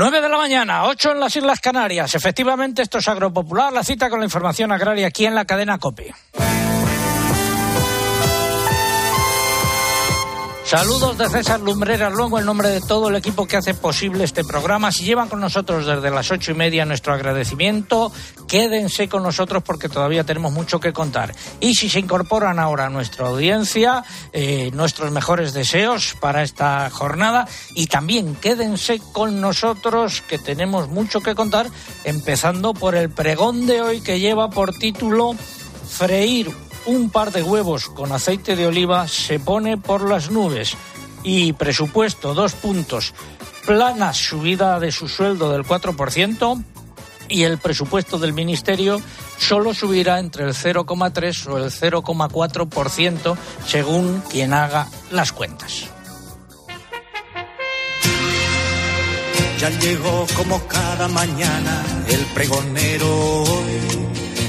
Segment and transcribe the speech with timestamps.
[0.00, 2.14] 9 de la mañana, 8 en las Islas Canarias.
[2.14, 6.14] Efectivamente, esto es Agropopular, la cita con la información agraria aquí en la cadena COPE.
[10.70, 14.44] Saludos de César Lumbreras, luego en nombre de todo el equipo que hace posible este
[14.44, 14.92] programa.
[14.92, 18.12] Si llevan con nosotros desde las ocho y media nuestro agradecimiento,
[18.46, 21.34] quédense con nosotros porque todavía tenemos mucho que contar.
[21.58, 27.48] Y si se incorporan ahora a nuestra audiencia, eh, nuestros mejores deseos para esta jornada
[27.74, 31.66] y también quédense con nosotros que tenemos mucho que contar,
[32.04, 35.34] empezando por el pregón de hoy que lleva por título
[35.88, 40.76] Freír un par de huevos con aceite de oliva se pone por las nubes.
[41.22, 43.14] Y presupuesto, dos puntos.
[43.66, 46.64] Plana subida de su sueldo del 4%
[47.28, 49.00] y el presupuesto del Ministerio
[49.38, 53.36] solo subirá entre el 0,3 o el 0,4%
[53.66, 55.86] según quien haga las cuentas.
[59.58, 63.44] Ya llegó como cada mañana el pregonero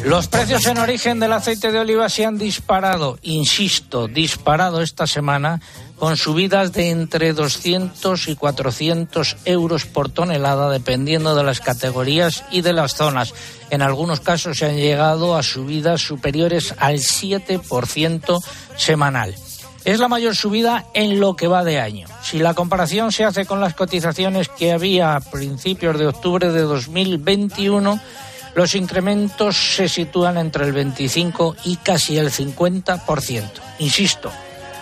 [0.04, 5.62] los precios en origen del aceite de oliva se han disparado, insisto, disparado esta semana
[5.98, 12.62] con subidas de entre 200 y 400 euros por tonelada dependiendo de las categorías y
[12.62, 13.34] de las zonas.
[13.70, 18.40] En algunos casos se han llegado a subidas superiores al 7%
[18.78, 19.36] semanal.
[19.86, 22.08] Es la mayor subida en lo que va de año.
[22.24, 26.62] Si la comparación se hace con las cotizaciones que había a principios de octubre de
[26.62, 28.00] 2021,
[28.56, 33.50] los incrementos se sitúan entre el 25 y casi el 50%.
[33.80, 34.32] Insisto,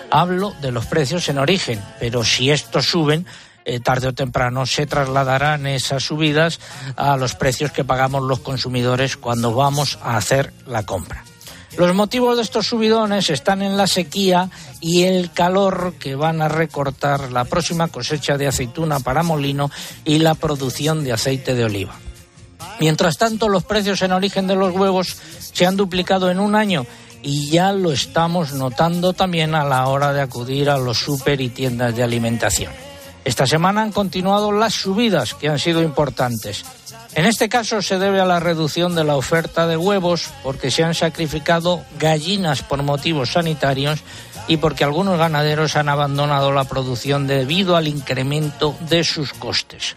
[0.09, 3.25] hablo de los precios en origen, pero si estos suben,
[3.65, 6.59] eh, tarde o temprano se trasladarán esas subidas
[6.95, 11.23] a los precios que pagamos los consumidores cuando vamos a hacer la compra.
[11.77, 14.49] Los motivos de estos subidones están en la sequía
[14.81, 19.69] y el calor que van a recortar la próxima cosecha de aceituna para molino
[20.03, 21.95] y la producción de aceite de oliva.
[22.79, 25.17] Mientras tanto, los precios en origen de los huevos
[25.53, 26.85] se han duplicado en un año
[27.21, 31.49] y ya lo estamos notando también a la hora de acudir a los super y
[31.49, 32.71] tiendas de alimentación.
[33.25, 36.63] Esta semana han continuado las subidas que han sido importantes.
[37.15, 40.83] En este caso se debe a la reducción de la oferta de huevos porque se
[40.83, 43.99] han sacrificado gallinas por motivos sanitarios
[44.47, 49.95] y porque algunos ganaderos han abandonado la producción debido al incremento de sus costes.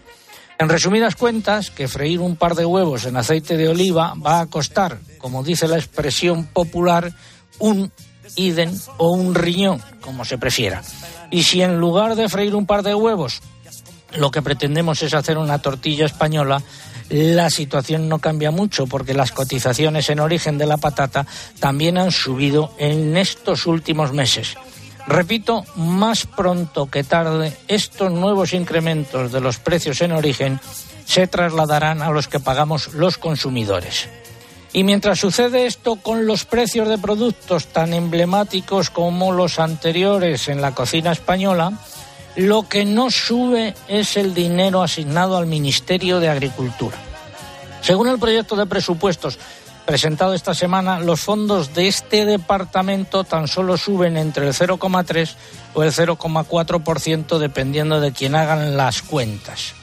[0.63, 4.45] En resumidas cuentas, que freír un par de huevos en aceite de oliva va a
[4.45, 7.11] costar, como dice la expresión popular,
[7.59, 7.91] un
[8.37, 10.81] iden o un riñón, como se prefiera.
[11.31, 13.41] Y si en lugar de freír un par de huevos,
[14.15, 16.63] lo que pretendemos es hacer una tortilla española,
[17.09, 21.27] la situación no cambia mucho porque las cotizaciones en origen de la patata
[21.59, 24.55] también han subido en estos últimos meses.
[25.07, 30.59] Repito, más pronto que tarde, estos nuevos incrementos de los precios en origen
[31.05, 34.07] se trasladarán a los que pagamos los consumidores.
[34.71, 40.61] Y mientras sucede esto con los precios de productos tan emblemáticos como los anteriores en
[40.61, 41.73] la cocina española,
[42.35, 46.97] lo que no sube es el dinero asignado al Ministerio de Agricultura.
[47.81, 49.37] Según el proyecto de presupuestos
[49.85, 55.35] presentado esta semana, los fondos de este departamento tan solo suben entre el 0,3
[55.73, 59.73] o el 0,4% dependiendo de quien hagan las cuentas.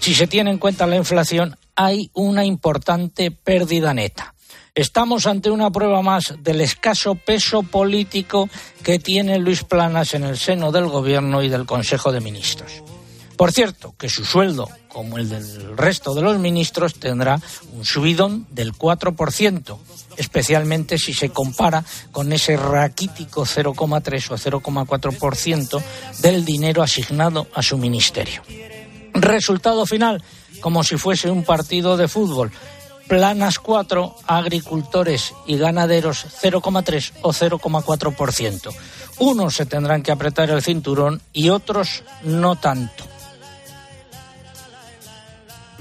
[0.00, 4.34] Si se tiene en cuenta la inflación, hay una importante pérdida neta.
[4.74, 8.48] Estamos ante una prueba más del escaso peso político
[8.84, 12.82] que tiene Luis Planas en el seno del Gobierno y del Consejo de Ministros.
[13.38, 17.40] Por cierto, que su sueldo, como el del resto de los ministros, tendrá
[17.72, 19.78] un subidón del 4%,
[20.16, 25.82] especialmente si se compara con ese raquítico 0,3 o 0,4%
[26.20, 28.42] del dinero asignado a su ministerio.
[29.14, 30.20] Resultado final,
[30.60, 32.50] como si fuese un partido de fútbol.
[33.06, 38.74] Planas 4, agricultores y ganaderos 0,3 o 0,4%.
[39.20, 43.04] Unos se tendrán que apretar el cinturón y otros no tanto.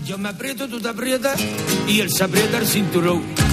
[0.07, 1.37] Yo me aprieto, tú te aprietas
[1.85, 3.46] y él se aprieta el cinturón.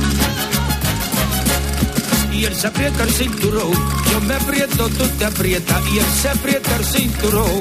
[2.35, 3.73] Y él se aprieta el cinturón.
[4.11, 7.61] Yo me aprieto, tú te aprietas y él se aprieta el cinturón.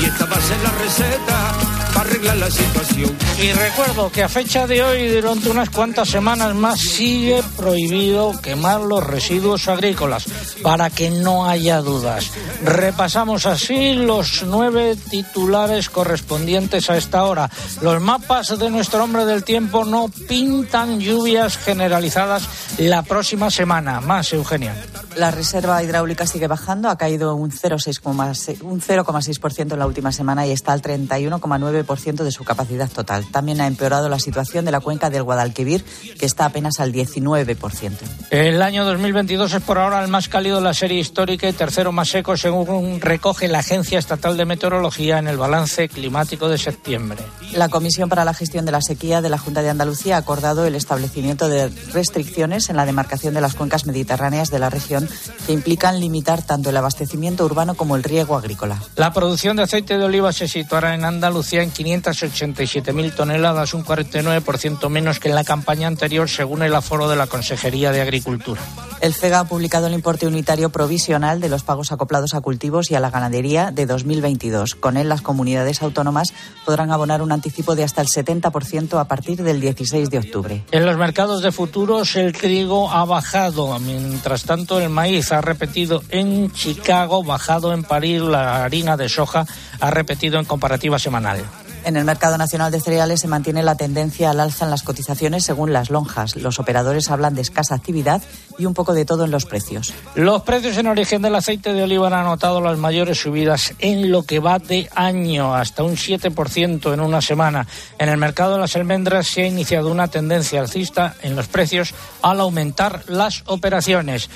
[0.00, 1.52] Y esta va a ser la receta
[1.92, 3.16] para arreglar la situación.
[3.42, 8.80] Y recuerdo que a fecha de hoy, durante unas cuantas semanas más, sigue prohibido quemar
[8.80, 10.24] los residuos agrícolas,
[10.62, 12.30] para que no haya dudas.
[12.62, 17.50] Repasamos así los nueve titulares correspondientes a esta hora.
[17.80, 23.97] Los mapas de nuestro hombre del tiempo no pintan lluvias generalizadas la próxima semana.
[24.00, 24.74] Más, Eugenia.
[25.16, 30.72] La reserva hidráulica sigue bajando, ha caído un 0,6% en la última semana y está
[30.72, 33.26] al 31,9% de su capacidad total.
[33.30, 35.84] También ha empeorado la situación de la cuenca del Guadalquivir,
[36.18, 37.92] que está apenas al 19%.
[38.30, 41.92] El año 2022 es por ahora el más cálido de la serie histórica y tercero
[41.92, 47.18] más seco, según recoge la Agencia Estatal de Meteorología en el balance climático de septiembre.
[47.52, 50.66] La Comisión para la Gestión de la Sequía de la Junta de Andalucía ha acordado
[50.66, 55.08] el establecimiento de restricciones en la demarcación de las cuencas mediterráneas de la región
[55.46, 58.80] que implican limitar tanto el abastecimiento urbano como el riego agrícola.
[58.94, 64.88] La producción de aceite de oliva se situará en Andalucía en 587.000 toneladas, un 49%
[64.88, 68.60] menos que en la campaña anterior, según el aforo de la Consejería de Agricultura.
[69.00, 72.94] El FEGA ha publicado el importe unitario provisional de los pagos acoplados a cultivos y
[72.94, 74.74] a la ganadería de 2022.
[74.74, 76.32] Con él, las comunidades autónomas
[76.64, 80.64] podrán abonar un anticipo de hasta el 70% a partir del 16 de octubre.
[80.72, 83.77] En los mercados de futuros, el trigo ha bajado.
[83.78, 89.46] Mientras tanto, el maíz ha repetido en Chicago, bajado en París, la harina de soja
[89.80, 91.44] ha repetido en comparativa semanal.
[91.84, 95.44] En el mercado nacional de cereales se mantiene la tendencia al alza en las cotizaciones
[95.44, 96.36] según las lonjas.
[96.36, 98.22] Los operadores hablan de escasa actividad
[98.58, 99.92] y un poco de todo en los precios.
[100.14, 104.24] Los precios en origen del aceite de oliva han anotado las mayores subidas en lo
[104.24, 107.66] que va de año, hasta un 7% en una semana.
[107.98, 111.94] En el mercado de las almendras se ha iniciado una tendencia alcista en los precios
[112.22, 114.28] al aumentar las operaciones.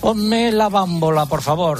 [0.00, 1.78] Ponme la bámbola, por favor.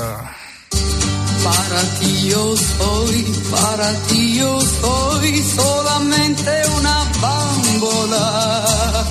[1.45, 9.07] Para ti yo soy, para ti yo soy solamente una bámbola.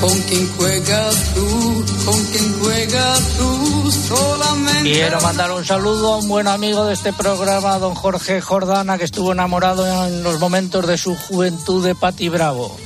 [0.00, 4.92] Con quien juegas tú, con quien juegas tú, solamente.
[4.92, 9.04] Quiero mandar un saludo a un buen amigo de este programa, don Jorge Jordana, que
[9.04, 12.76] estuvo enamorado en los momentos de su juventud de Pati Bravo.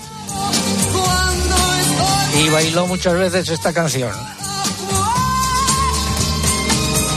[2.40, 4.37] Y bailó muchas veces esta canción.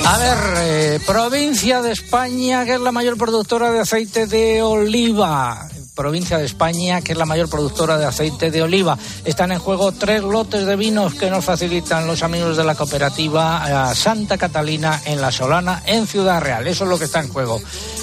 [0.03, 5.69] A ver, eh, provincia de España, que es la mayor productora de aceite de oliva.
[5.95, 8.97] Provincia de España, que es la mayor productora de aceite de oliva.
[9.23, 13.91] Están en juego tres lotes de vinos que nos facilitan los amigos de la cooperativa
[13.91, 16.67] eh, Santa Catalina en La Solana, en Ciudad Real.
[16.67, 17.61] Eso es lo que está en juego.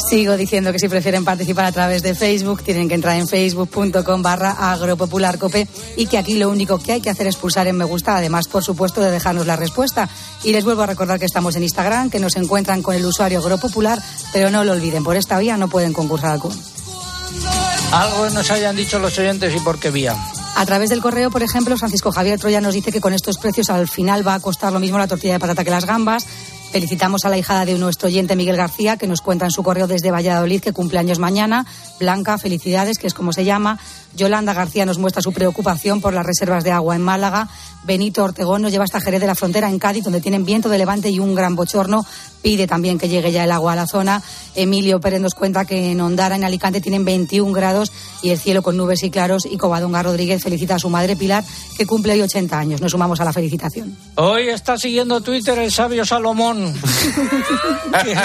[0.10, 4.22] Sigo diciendo que si prefieren participar a través de Facebook, tienen que entrar en facebook.com
[4.22, 7.84] barra agropopularcope y que aquí lo único que hay que hacer es pulsar en me
[7.86, 10.08] gusta, además, por supuesto, de dejarnos la respuesta.
[10.44, 13.40] Y les vuelvo a recordar que estamos en Instagram, que nos encuentran con el usuario
[13.40, 14.00] agropopular,
[14.32, 16.40] pero no lo olviden, por esta vía no pueden concursar al.
[17.92, 20.16] Algo nos hayan dicho los oyentes y por qué vía.
[20.56, 23.70] A través del correo, por ejemplo, Francisco Javier Troya nos dice que con estos precios
[23.70, 26.26] al final va a costar lo mismo la tortilla de patata que las gambas.
[26.72, 29.88] Felicitamos a la hijada de nuestro oyente Miguel García, que nos cuenta en su correo
[29.88, 31.66] desde Valladolid que cumple años mañana.
[32.00, 33.80] Blanca, felicidades, que es como se llama.
[34.18, 37.48] Yolanda García nos muestra su preocupación por las reservas de agua en Málaga.
[37.84, 40.78] Benito Ortegón nos lleva hasta Jerez de la Frontera, en Cádiz, donde tienen viento de
[40.78, 42.06] levante y un gran bochorno.
[42.42, 44.22] Pide también que llegue ya el agua a la zona.
[44.56, 48.62] Emilio Pérez nos cuenta que en Ondara, en Alicante, tienen 21 grados y el cielo
[48.62, 49.46] con nubes y claros.
[49.46, 51.44] Y Covadonga Rodríguez felicita a su madre Pilar,
[51.78, 52.82] que cumple hoy 80 años.
[52.82, 53.96] Nos sumamos a la felicitación.
[54.16, 56.74] Hoy está siguiendo Twitter el sabio Salomón.
[58.04, 58.18] ¿Qué,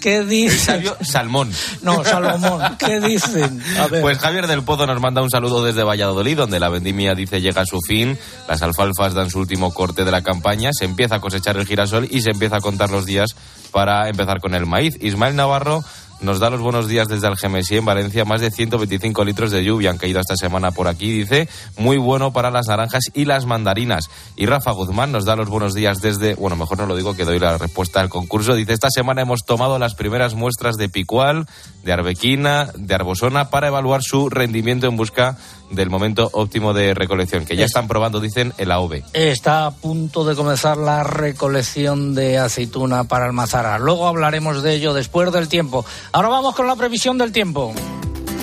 [0.00, 0.58] qué El dice?
[0.58, 1.50] sabio Salmón.
[1.82, 2.76] No, Salomón.
[2.78, 3.62] ¿Qué dicen?
[3.78, 4.02] A ver.
[4.02, 7.62] Pues Javier del Pozo nos manda un saludo desde Valladolid, donde la vendimia dice llega
[7.62, 11.20] a su fin, las alfalfas dan su último corte de la campaña, se empieza a
[11.20, 13.36] cosechar el girasol y se empieza a contar los días
[13.72, 14.96] para empezar con el maíz.
[15.00, 15.84] Ismael Navarro
[16.20, 18.24] nos da los buenos días desde Algemesí, en Valencia.
[18.24, 21.48] Más de 125 litros de lluvia han caído esta semana por aquí, dice.
[21.76, 24.08] Muy bueno para las naranjas y las mandarinas.
[24.36, 26.34] Y Rafa Guzmán nos da los buenos días desde...
[26.34, 28.54] Bueno, mejor no lo digo, que doy la respuesta al concurso.
[28.54, 31.46] Dice, esta semana hemos tomado las primeras muestras de picual,
[31.84, 35.36] de arbequina, de arbosona, para evaluar su rendimiento en busca
[35.70, 39.04] del momento óptimo de recolección, que ya están probando, dicen, el AOVE.
[39.12, 43.78] Está a punto de comenzar la recolección de aceituna para Almazara.
[43.78, 45.84] Luego hablaremos de ello después del tiempo.
[46.12, 47.74] Ahora vamos con la previsión del tiempo.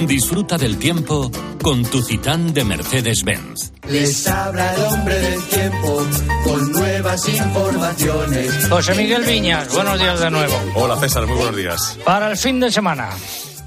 [0.08, 3.72] Disfruta del tiempo con tu Citán de Mercedes-Benz.
[3.88, 6.02] Les habla el hombre del tiempo
[6.44, 8.68] con nuevas informaciones.
[8.70, 10.54] José Miguel Viñas, buenos días de nuevo.
[10.76, 11.98] Hola César, muy buenos días.
[12.04, 13.12] Para el fin de semana.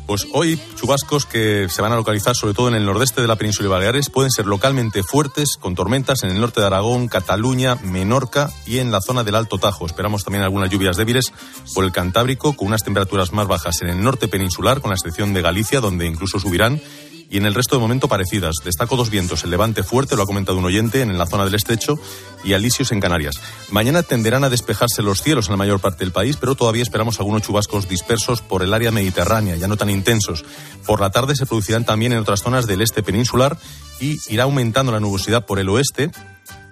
[0.06, 3.34] Pues hoy chubascos que se van a localizar sobre todo en el nordeste de la
[3.34, 7.75] península de Baleares pueden ser localmente fuertes con tormentas en el norte de Aragón, Cataluña,
[7.82, 9.84] Menorca y en la zona del Alto Tajo.
[9.84, 11.32] Esperamos también algunas lluvias débiles
[11.75, 15.34] por el Cantábrico con unas temperaturas más bajas en el norte peninsular con la excepción
[15.34, 16.80] de Galicia donde incluso subirán
[17.30, 18.56] y en el resto de momento parecidas.
[18.64, 21.54] Destaco dos vientos, el levante fuerte, lo ha comentado un oyente, en la zona del
[21.54, 21.99] estrecho
[22.45, 23.40] y alisios en Canarias.
[23.71, 27.18] Mañana tenderán a despejarse los cielos en la mayor parte del país, pero todavía esperamos
[27.18, 30.45] algunos chubascos dispersos por el área mediterránea, ya no tan intensos.
[30.87, 33.59] Por la tarde se producirán también en otras zonas del este peninsular
[34.00, 36.11] y irá aumentando la nubosidad por el oeste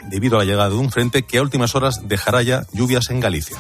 [0.09, 3.21] debido a la llegada de un frente que a últimas horas dejará ya lluvias en
[3.21, 3.57] Galicia.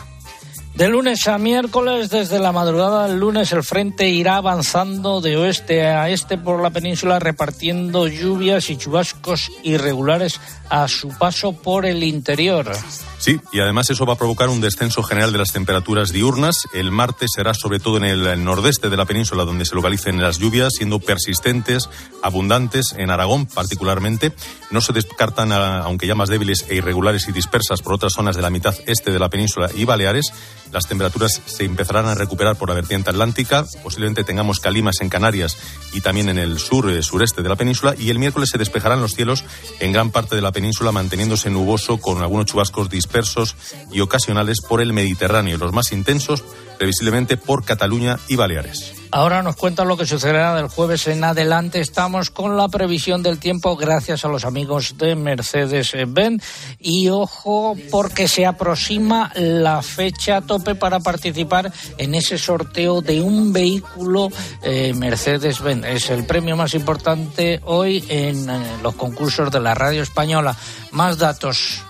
[0.74, 5.86] De lunes a miércoles, desde la madrugada del lunes, el frente irá avanzando de oeste
[5.86, 12.02] a este por la península, repartiendo lluvias y chubascos irregulares a su paso por el
[12.02, 12.70] interior.
[13.18, 16.56] Sí, y además eso va a provocar un descenso general de las temperaturas diurnas.
[16.74, 20.38] El martes será sobre todo en el nordeste de la península donde se localicen las
[20.38, 21.88] lluvias, siendo persistentes,
[22.22, 24.32] abundantes, en Aragón particularmente.
[24.70, 28.42] No se descartan, aunque ya más débiles e irregulares y dispersas por otras zonas de
[28.42, 30.32] la mitad este de la península y Baleares.
[30.72, 33.64] Las temperaturas se empezarán a recuperar por la vertiente atlántica.
[33.82, 35.56] Posiblemente tengamos calimas en Canarias
[35.92, 37.94] y también en el sur, eh, sureste de la península.
[37.96, 39.44] Y el miércoles se despejarán los cielos
[39.78, 43.56] en gran parte de la península, manteniéndose nuboso con algunos chubascos dispersos
[43.92, 45.58] y ocasionales por el Mediterráneo.
[45.58, 46.42] Los más intensos,
[46.78, 48.94] previsiblemente, por Cataluña y Baleares.
[49.14, 51.78] Ahora nos cuentan lo que sucederá del jueves en adelante.
[51.78, 56.42] Estamos con la previsión del tiempo gracias a los amigos de Mercedes-Benz.
[56.80, 63.52] Y ojo, porque se aproxima la fecha tope para participar en ese sorteo de un
[63.52, 64.30] vehículo
[64.64, 65.86] eh, Mercedes-Benz.
[65.86, 70.56] Es el premio más importante hoy en eh, los concursos de la radio española.
[70.90, 71.84] Más datos.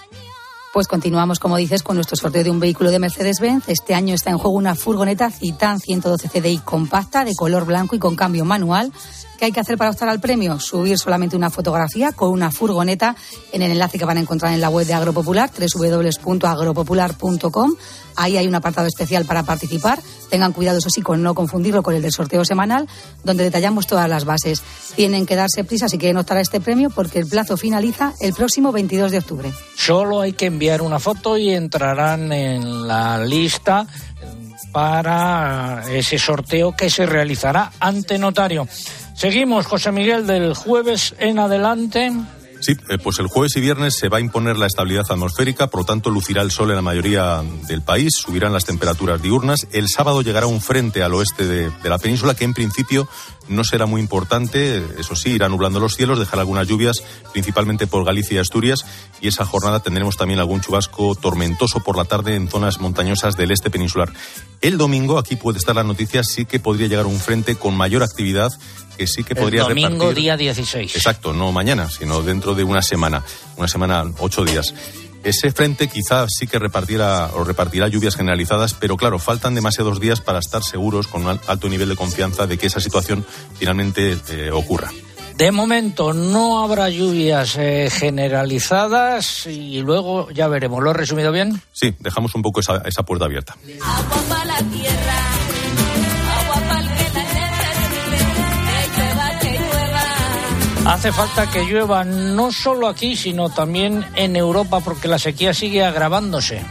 [0.74, 3.68] Pues continuamos, como dices, con nuestro sorteo de un vehículo de Mercedes-Benz.
[3.68, 8.00] Este año está en juego una furgoneta Citan 112 CDI compacta de color blanco y
[8.00, 8.90] con cambio manual.
[9.38, 10.58] ¿Qué hay que hacer para optar al premio?
[10.60, 13.16] Subir solamente una fotografía con una furgoneta
[13.52, 17.74] en el enlace que van a encontrar en la web de Agropopular, www.agropopular.com.
[18.16, 19.98] Ahí hay un apartado especial para participar.
[20.30, 22.88] Tengan cuidado, eso sí, con no confundirlo con el del sorteo semanal,
[23.24, 24.62] donde detallamos todas las bases.
[24.94, 28.34] Tienen que darse prisa si quieren optar a este premio, porque el plazo finaliza el
[28.34, 29.52] próximo 22 de octubre.
[29.76, 33.86] Solo hay que enviar una foto y entrarán en la lista
[34.72, 38.66] para ese sorteo que se realizará ante notario.
[39.24, 42.12] Seguimos, José Miguel, del jueves en adelante.
[42.60, 45.80] Sí, eh, pues el jueves y viernes se va a imponer la estabilidad atmosférica, por
[45.80, 49.66] lo tanto lucirá el sol en la mayoría del país, subirán las temperaturas diurnas.
[49.72, 53.08] El sábado llegará un frente al oeste de, de la península que en principio
[53.48, 58.04] no será muy importante, eso sí, irá nublando los cielos, dejará algunas lluvias, principalmente por
[58.04, 58.84] Galicia y Asturias,
[59.20, 63.50] y esa jornada tendremos también algún chubasco tormentoso por la tarde en zonas montañosas del
[63.50, 64.12] este peninsular.
[64.60, 68.02] El domingo, aquí puede estar la noticia, sí que podría llegar un frente con mayor
[68.02, 68.52] actividad
[68.96, 70.14] que sí que podría el domingo repartir...
[70.14, 70.96] día 16.
[70.96, 73.24] Exacto, no mañana, sino dentro de una semana,
[73.56, 74.72] una semana, ocho días.
[75.24, 80.20] Ese frente quizá sí que repartiera o repartirá lluvias generalizadas, pero claro, faltan demasiados días
[80.20, 83.24] para estar seguros con un alto nivel de confianza de que esa situación
[83.58, 84.90] finalmente eh, ocurra.
[85.36, 90.80] De momento no habrá lluvias eh, generalizadas y luego ya veremos.
[90.80, 91.60] ¿Lo he resumido bien?
[91.72, 93.56] Sí, dejamos un poco esa, esa puerta abierta.
[93.82, 95.03] Agua para la tierra,
[100.86, 105.82] Hace falta que llueva no solo aquí, sino también en Europa, porque la sequía sigue
[105.82, 106.62] agravándose.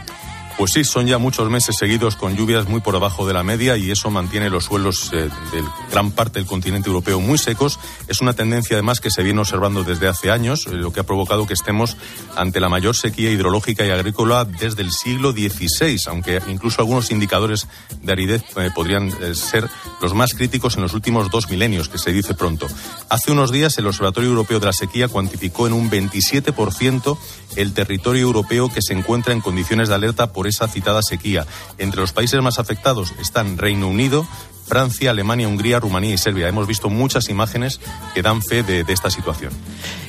[0.56, 3.76] Pues sí, son ya muchos meses seguidos con lluvias muy por debajo de la media
[3.76, 7.80] y eso mantiene los suelos eh, de gran parte del continente europeo muy secos.
[8.06, 11.04] Es una tendencia además que se viene observando desde hace años, eh, lo que ha
[11.04, 11.96] provocado que estemos
[12.36, 17.66] ante la mayor sequía hidrológica y agrícola desde el siglo XVI, aunque incluso algunos indicadores
[18.02, 19.68] de aridez eh, podrían eh, ser
[20.00, 22.66] los más críticos en los últimos dos milenios, que se dice pronto.
[23.08, 27.18] Hace unos días el Observatorio Europeo de la Sequía cuantificó en un 27%
[27.56, 31.46] el territorio europeo que se encuentra en condiciones de alerta por esa citada sequía.
[31.78, 34.26] Entre los países más afectados están Reino Unido,
[34.66, 36.48] Francia, Alemania, Hungría, Rumanía y Serbia.
[36.48, 37.80] Hemos visto muchas imágenes
[38.14, 39.52] que dan fe de, esta situación.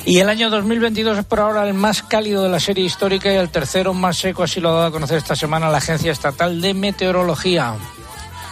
[0.05, 3.35] Y el año 2022 es por ahora el más cálido de la serie histórica y
[3.35, 6.61] el tercero más seco, así lo ha dado a conocer esta semana la Agencia Estatal
[6.61, 7.75] de Meteorología.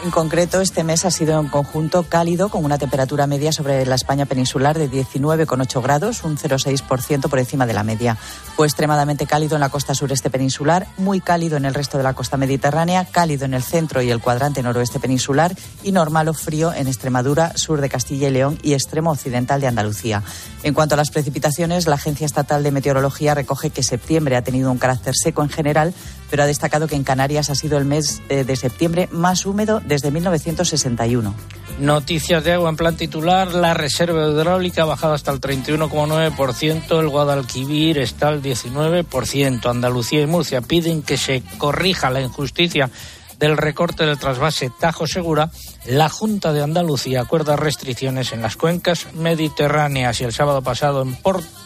[0.03, 3.95] En concreto, este mes ha sido en conjunto cálido, con una temperatura media sobre la
[3.95, 8.17] España peninsular de 19,8 grados, un 0,6% por encima de la media.
[8.57, 12.15] Fue extremadamente cálido en la costa sureste peninsular, muy cálido en el resto de la
[12.15, 16.73] costa mediterránea, cálido en el centro y el cuadrante noroeste peninsular y normal o frío
[16.73, 20.21] en Extremadura, sur de Castilla y León y extremo occidental de Andalucía.
[20.63, 24.69] En cuanto a las precipitaciones, la Agencia Estatal de Meteorología recoge que septiembre ha tenido
[24.69, 25.93] un carácter seco en general,
[26.33, 29.83] pero ha destacado que en Canarias ha sido el mes eh, de septiembre más húmedo
[29.85, 31.31] desde 1961.
[31.77, 33.53] Noticias de agua en plan titular.
[33.53, 36.99] La reserva hidráulica ha bajado hasta el 31,9%.
[36.99, 39.69] El Guadalquivir está al 19%.
[39.69, 42.89] Andalucía y Murcia piden que se corrija la injusticia
[43.37, 45.51] del recorte del trasvase Tajo Segura.
[45.85, 51.15] La Junta de Andalucía acuerda restricciones en las cuencas mediterráneas y el sábado pasado en,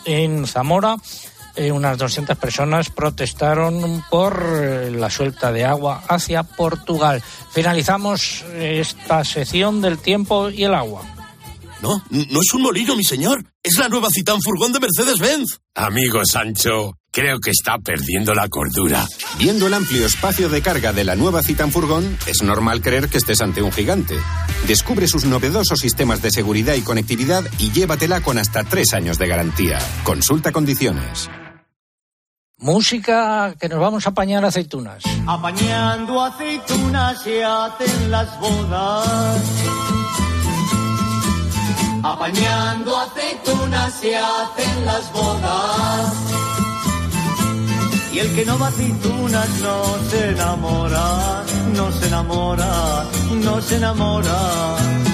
[0.03, 0.97] en Zamora
[1.57, 7.23] eh, unas 200 personas protestaron por eh, la suelta de agua hacia Portugal.
[7.51, 11.03] Finalizamos eh, esta sección del tiempo y el agua.
[11.81, 13.43] No, no es un molino, mi señor.
[13.63, 15.59] Es la nueva Citán Furgón de Mercedes-Benz.
[15.75, 19.07] Amigo Sancho, creo que está perdiendo la cordura.
[19.37, 23.17] Viendo el amplio espacio de carga de la nueva Citan Furgón, es normal creer que
[23.17, 24.15] estés ante un gigante.
[24.67, 29.27] Descubre sus novedosos sistemas de seguridad y conectividad y llévatela con hasta tres años de
[29.27, 29.79] garantía.
[30.03, 31.29] Consulta condiciones.
[32.59, 35.03] Música que nos vamos a apañar aceitunas.
[35.27, 39.41] Apañando aceitunas se hacen las bodas.
[42.03, 46.13] Apañando aceitunas se hacen las bodas.
[48.11, 51.43] Y el que no va aceitunas no se enamora,
[51.75, 55.06] no se enamora, no se enamora.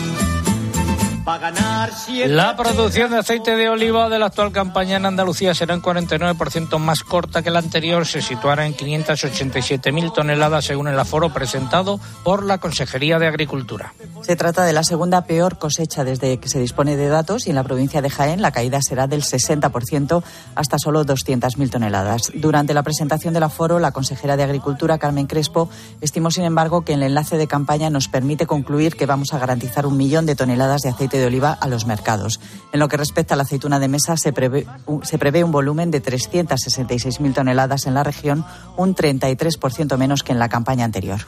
[1.25, 6.77] La producción de aceite de oliva de la actual campaña en Andalucía será un 49%
[6.80, 8.06] más corta que la anterior.
[8.06, 13.94] Se situará en 587.000 toneladas según el aforo presentado por la Consejería de Agricultura.
[14.22, 17.56] Se trata de la segunda peor cosecha desde que se dispone de datos y en
[17.56, 20.24] la provincia de Jaén la caída será del 60%
[20.56, 22.32] hasta solo 200.000 toneladas.
[22.36, 25.70] Durante la presentación del aforo, la consejera de Agricultura, Carmen Crespo,
[26.01, 29.86] estimó, sin embargo, que el enlace de campaña nos permite concluir que vamos a garantizar
[29.86, 32.39] un millón de toneladas de aceite de oliva a los mercados.
[32.72, 35.51] En lo que respecta a la aceituna de mesa, se prevé, un- se prevé un
[35.51, 38.46] volumen de 366.000 toneladas en la región,
[38.77, 41.20] un 33% menos que en la campaña anterior.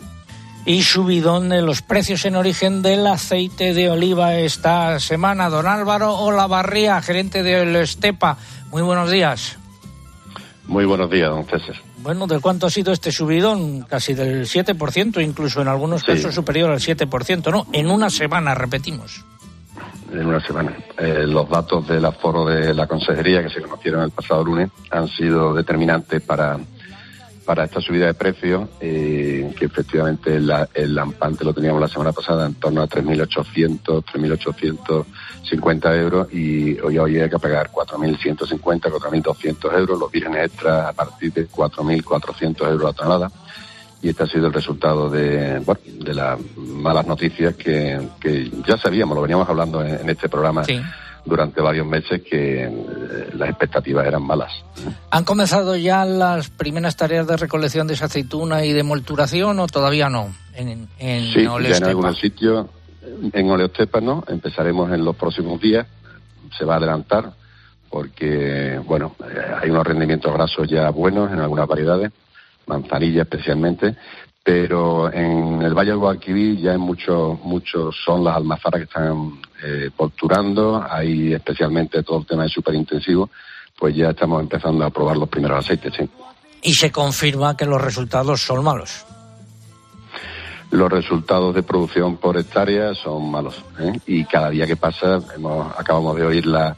[0.68, 5.50] Y subidón de los precios en origen del aceite de oliva esta semana.
[5.50, 8.38] Don Álvaro Olavarría, gerente de El Estepa.
[8.72, 9.58] Muy buenos días.
[10.68, 11.76] Muy buenos días, don César.
[12.02, 13.82] Bueno, ¿de cuánto ha sido este subidón?
[13.84, 16.08] Casi del 7%, incluso en algunos Sí.
[16.08, 17.68] casos superior al 7%, ¿no?
[17.72, 19.24] En una semana, repetimos.
[20.16, 20.74] En una semana.
[20.98, 25.08] Eh, los datos del aforo de la consejería que se conocieron el pasado lunes han
[25.10, 26.58] sido determinantes para,
[27.46, 32.14] para esta subida de precios, eh, que efectivamente la- el lampante lo teníamos la semana
[32.14, 39.74] pasada en torno a 3.800, 3.850 euros y hoy, hoy hay que pagar 4.150, 4.200
[39.78, 43.32] euros, los vírgenes extras a partir de 4.400 euros a tonelada.
[44.06, 48.78] Y este ha sido el resultado de, bueno, de las malas noticias que, que ya
[48.78, 50.62] sabíamos, lo veníamos hablando en, en este programa
[51.26, 54.52] durante varios meses, que eh, las expectativas eran malas.
[55.10, 59.66] ¿Han comenzado ya las primeras tareas de recolección de esa aceituna y de molturación o
[59.66, 60.36] todavía no?
[60.54, 62.68] En, en Sí, ya en algunos sitios,
[63.34, 65.88] en Oleostepa no, empezaremos en los próximos días,
[66.56, 67.32] se va a adelantar
[67.90, 72.12] porque, bueno, eh, hay unos rendimientos grasos ya buenos en algunas variedades,
[72.68, 73.96] manzanilla especialmente,
[74.44, 79.40] pero en el Valle del Guadalquivir ya en muchos, muchos son las almazaras que están
[79.64, 83.30] eh, posturando, hay especialmente todo el tema de superintensivo,
[83.78, 86.08] pues ya estamos empezando a probar los primeros aceites, sí.
[86.62, 89.06] Y se confirma que los resultados son malos.
[90.72, 93.64] los resultados de producción por hectárea son malos.
[93.80, 93.94] ¿eh?
[94.08, 96.76] Y cada día que pasa, hemos, acabamos de oír la-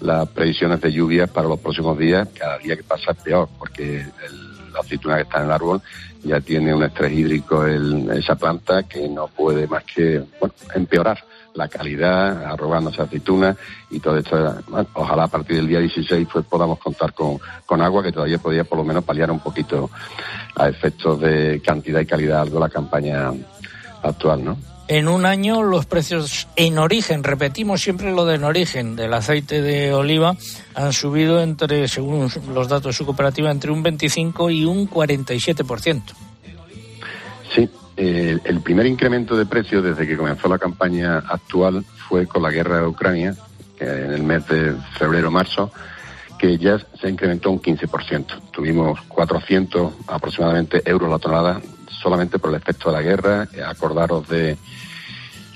[0.00, 4.00] las previsiones de lluvias para los próximos días, cada día que pasa es peor, porque
[4.00, 5.80] el- la aceituna que está en el árbol
[6.22, 10.22] ya tiene un estrés hídrico el- esa planta que no puede más que
[10.74, 11.18] empeorar
[11.54, 13.56] la calidad, arrogándose aceituna
[13.90, 14.62] y todo esto.
[14.94, 18.64] ojalá a partir del día 16 pues podamos contar con, con agua que todavía podría
[18.64, 19.90] por lo menos paliar un poquito
[20.56, 23.32] a efectos de cantidad y calidad algo la campaña
[24.02, 24.56] actual, ¿no?
[24.90, 29.62] En un año los precios en origen, repetimos siempre lo de en origen, del aceite
[29.62, 30.34] de oliva,
[30.74, 36.02] han subido entre, según los datos de su cooperativa, entre un 25 y un 47%.
[37.54, 42.42] Sí, eh, el primer incremento de precios desde que comenzó la campaña actual fue con
[42.42, 43.36] la guerra de Ucrania,
[43.78, 45.70] en el mes de febrero-marzo,
[46.36, 48.40] que ya se incrementó un 15%.
[48.50, 51.60] Tuvimos 400 aproximadamente euros la tonelada,
[52.00, 53.48] solamente por el efecto de la guerra.
[53.52, 54.56] Eh, acordaros de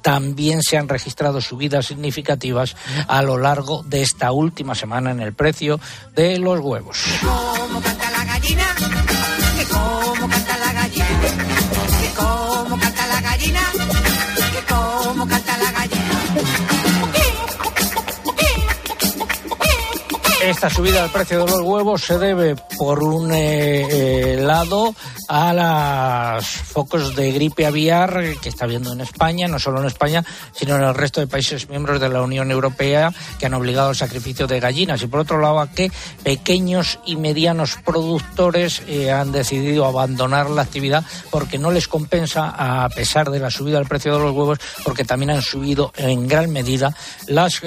[0.01, 2.75] También se han registrado subidas significativas
[3.07, 5.79] a lo largo de esta última semana en el precio
[6.15, 7.05] de los huevos.
[7.21, 8.65] cómo canta la gallina,
[20.63, 24.95] Esta subida del precio de los huevos se debe, por un eh, eh, lado,
[25.29, 30.25] a los focos de gripe aviar que está habiendo en España, no solo en España,
[30.53, 33.97] sino en el resto de países miembros de la Unión Europea que han obligado al
[33.97, 35.03] sacrificio de gallinas.
[35.03, 35.91] Y por otro lado, a que
[36.23, 42.89] pequeños y medianos productores eh, han decidido abandonar la actividad porque no les compensa, a
[42.91, 46.53] pesar de la subida del precio de los huevos, porque también han subido en gran
[46.53, 46.95] medida
[47.27, 47.63] las,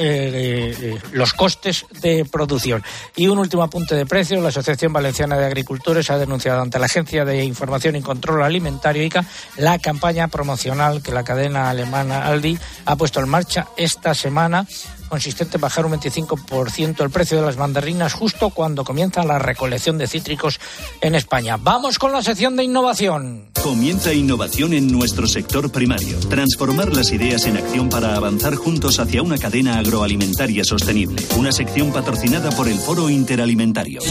[1.12, 2.85] los costes de producción.
[3.16, 4.42] Y un último apunte de precios.
[4.42, 9.04] La Asociación Valenciana de Agricultores ha denunciado ante la Agencia de Información y Control Alimentario
[9.04, 9.26] ICA
[9.58, 14.68] la campaña promocional que la cadena alemana Aldi ha puesto en marcha esta semana
[15.10, 19.98] consistente en bajar un 25% el precio de las mandarinas justo cuando comienza la recolección
[19.98, 20.60] de cítricos
[21.02, 21.58] en España.
[21.58, 23.46] Vamos con la sección de innovación.
[23.62, 26.20] Comienza innovación en nuestro sector primario.
[26.30, 31.26] Transformar las ideas en acción para avanzar juntos hacia una cadena agroalimentaria sostenible.
[31.38, 34.02] Una sección patrocinada por el Foro Interalimentario.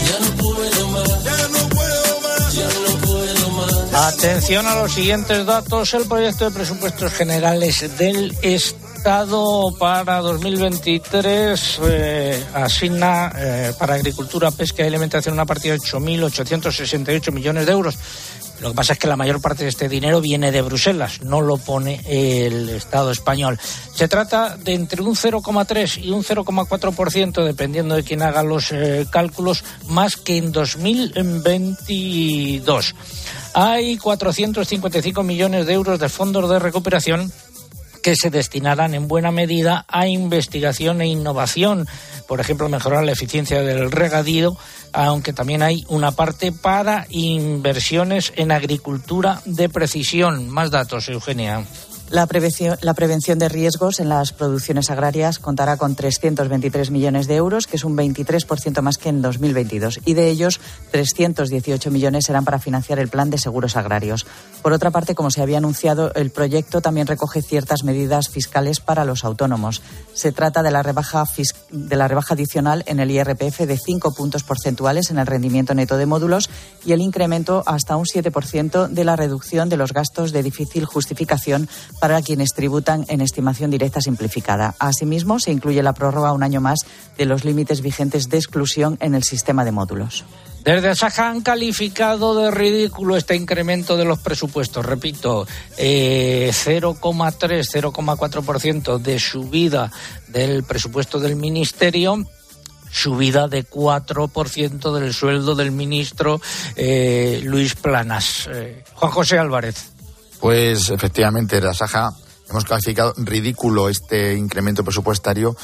[3.93, 5.93] Atención a los siguientes datos.
[5.93, 8.84] El proyecto de presupuestos generales del Estado
[9.77, 17.67] para 2023 eh, asigna eh, para agricultura, pesca y alimentación una partida de 8.868 millones
[17.67, 17.99] de euros.
[18.61, 21.41] Lo que pasa es que la mayor parte de este dinero viene de Bruselas, no
[21.41, 23.59] lo pone el Estado español.
[23.93, 29.05] Se trata de entre un 0,3 y un 0,4%, dependiendo de quién haga los eh,
[29.11, 32.95] cálculos, más que en 2022.
[33.53, 37.31] Hay 455 millones de euros de fondos de recuperación
[38.05, 41.87] que se destinarán en buena medida a investigación e innovación,
[42.27, 44.55] por ejemplo, mejorar la eficiencia del regadío,
[44.93, 50.51] aunque también hay una parte para inversiones en agricultura de precisión.
[50.51, 51.65] Más datos, Eugenia.
[52.11, 57.77] La prevención, de riesgos en las producciones agrarias contará con 323 millones de euros, que
[57.77, 60.01] es un 23% más que en 2022.
[60.05, 60.59] Y de ellos,
[60.91, 64.27] 318 millones serán para financiar el plan de seguros agrarios.
[64.61, 69.03] Por otra parte, como se había anunciado, el proyecto también recoge ciertas medidas fiscales para
[69.03, 69.81] los autónomos.
[70.15, 71.25] Se trata de la rebaja,
[71.71, 75.97] de la rebaja adicional en el IRPF de 5 puntos porcentuales en el rendimiento neto
[75.97, 76.49] de módulos
[76.85, 81.67] y el incremento hasta un 7% de la reducción de los gastos de difícil justificación
[81.99, 84.73] para quienes tributan en estimación directa simplificada.
[84.79, 86.79] Asimismo, se incluye la prórroga un año más
[87.17, 90.23] de los límites vigentes de exclusión en el sistema de módulos.
[90.65, 94.83] Desde Saja han calificado de ridículo este incremento de los presupuestos.
[94.83, 95.45] Repito,
[95.77, 99.91] eh, 0,3, 0,4% de subida
[100.27, 102.25] del presupuesto del Ministerio
[102.91, 106.41] subida de 4% del sueldo del ministro
[106.75, 108.49] eh, Luis Planas.
[108.51, 109.91] Eh, Juan José Álvarez.
[110.39, 112.09] Pues efectivamente, la Saja
[112.49, 115.55] hemos calificado ridículo este incremento presupuestario.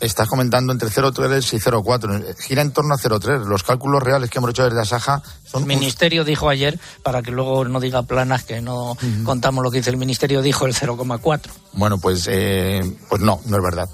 [0.00, 2.36] Estás comentando entre 0,3 y 0,4.
[2.38, 3.44] Gira en torno a 0,3.
[3.44, 5.62] Los cálculos reales que hemos hecho desde Asaja son...
[5.62, 9.78] El Ministerio dijo ayer, para que luego no diga planas que no contamos lo que
[9.78, 11.40] dice el Ministerio, dijo el 0,4.
[11.74, 13.88] Bueno, pues, eh, pues no, no es verdad.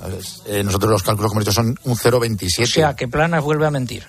[0.46, 2.62] Eh, nosotros los cálculos que hemos hecho son un 0,27.
[2.62, 4.06] O sea, que planas vuelve a mentir.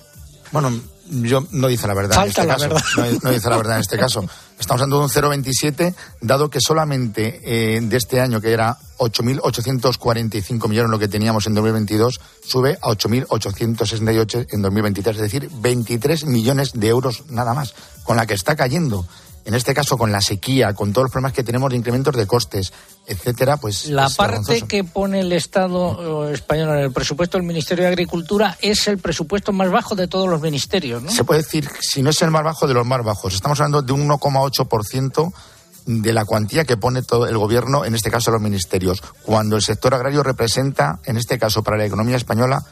[0.51, 0.71] Bueno,
[1.11, 2.81] yo no dice la verdad Falta en la este verdad.
[2.81, 3.01] caso.
[3.01, 4.25] No, no dice la verdad en este caso.
[4.59, 5.09] Estamos hablando de un
[5.43, 11.47] 0,27, dado que solamente eh, de este año, que era 8.845 millones lo que teníamos
[11.47, 17.73] en 2022, sube a 8.868 en 2023, es decir, 23 millones de euros nada más,
[18.03, 19.05] con la que está cayendo.
[19.43, 22.27] En este caso, con la sequía, con todos los problemas que tenemos de incrementos de
[22.27, 22.71] costes,
[23.07, 24.67] etcétera, pues La parte vergonzoso.
[24.67, 28.99] que pone el Estado eh, español en el presupuesto del Ministerio de Agricultura es el
[28.99, 31.11] presupuesto más bajo de todos los ministerios, ¿no?
[31.11, 33.33] Se puede decir, si no es el más bajo, de los más bajos.
[33.33, 35.33] Estamos hablando de un 1,8%
[35.85, 39.63] de la cuantía que pone todo el gobierno, en este caso los ministerios, cuando el
[39.63, 42.63] sector agrario representa, en este caso para la economía española,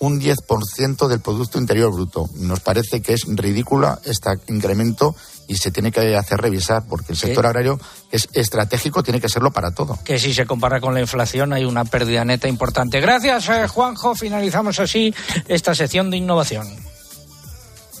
[0.00, 2.28] un 10% del Producto Interior Bruto.
[2.36, 5.14] Nos parece que es ridícula este incremento
[5.46, 7.78] y se tiene que hacer revisar, porque el sector agrario
[8.10, 9.98] que es estratégico, tiene que serlo para todo.
[10.04, 13.00] que si se compara con la inflación hay una pérdida neta importante.
[13.00, 14.14] Gracias, eh, Juanjo.
[14.14, 15.14] Finalizamos así
[15.48, 16.93] esta sección de innovación.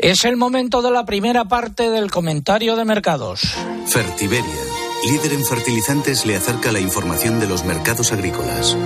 [0.00, 3.40] Es el momento de la primera parte del comentario de mercados.
[3.84, 4.62] Fertiberia,
[5.04, 8.76] líder en fertilizantes, le acerca la información de los mercados agrícolas.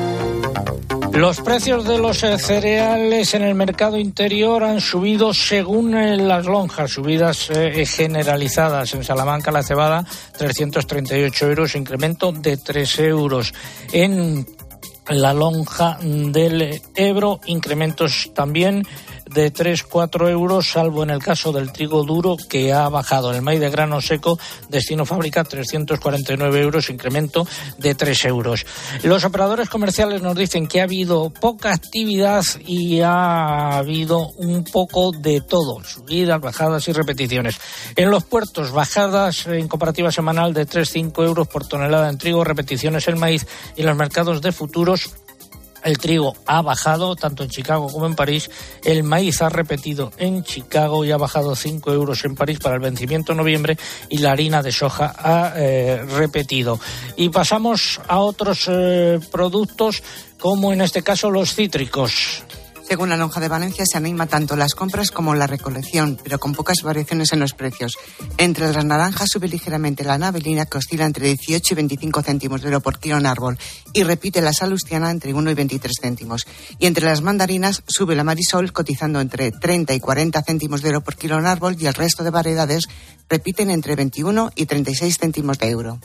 [1.12, 6.46] Los precios de los eh, cereales en el mercado interior han subido según eh, las
[6.46, 8.94] lonjas, subidas eh, generalizadas.
[8.94, 10.07] En Salamanca la cebada
[10.38, 13.53] 338 euros, incremento de 3 euros.
[13.92, 14.46] En
[15.09, 18.87] la lonja del Ebro, incrementos también
[19.35, 23.33] de 3-4 euros, salvo en el caso del trigo duro que ha bajado.
[23.33, 27.47] El maíz de grano seco, destino fábrica 349 euros, incremento
[27.79, 28.66] de 3 euros.
[29.03, 35.12] Los operadores comerciales nos dicen que ha habido poca actividad y ha habido un poco
[35.12, 37.57] de todo, subidas, bajadas y repeticiones.
[37.97, 43.09] En los puertos, bajadas en comparativa semanal de 3-5 euros por tonelada en trigo, repeticiones
[43.09, 45.11] en maíz y en los mercados de futuros
[45.85, 48.51] el trigo ha bajado tanto en Chicago como en París.
[48.85, 52.81] El maíz ha repetido en Chicago y ha bajado 5 euros en París para el
[52.81, 53.79] vencimiento en noviembre.
[54.09, 56.79] Y la harina de soja ha eh, repetido.
[57.16, 60.03] Y pasamos a otros eh, productos,
[60.38, 62.45] como en este caso los cítricos.
[62.92, 66.52] Según la lonja de Valencia, se anima tanto las compras como la recolección, pero con
[66.52, 67.96] pocas variaciones en los precios.
[68.37, 72.66] Entre las naranjas sube ligeramente la navelina, que oscila entre 18 y 25 céntimos de
[72.66, 73.59] euro por kilo en árbol,
[73.94, 76.46] y repite la salustiana entre 1 y 23 céntimos.
[76.78, 81.00] Y entre las mandarinas sube la marisol, cotizando entre 30 y 40 céntimos de euro
[81.00, 82.88] por kilo en árbol, y el resto de variedades
[83.26, 85.98] repiten entre 21 y 36 céntimos de euro.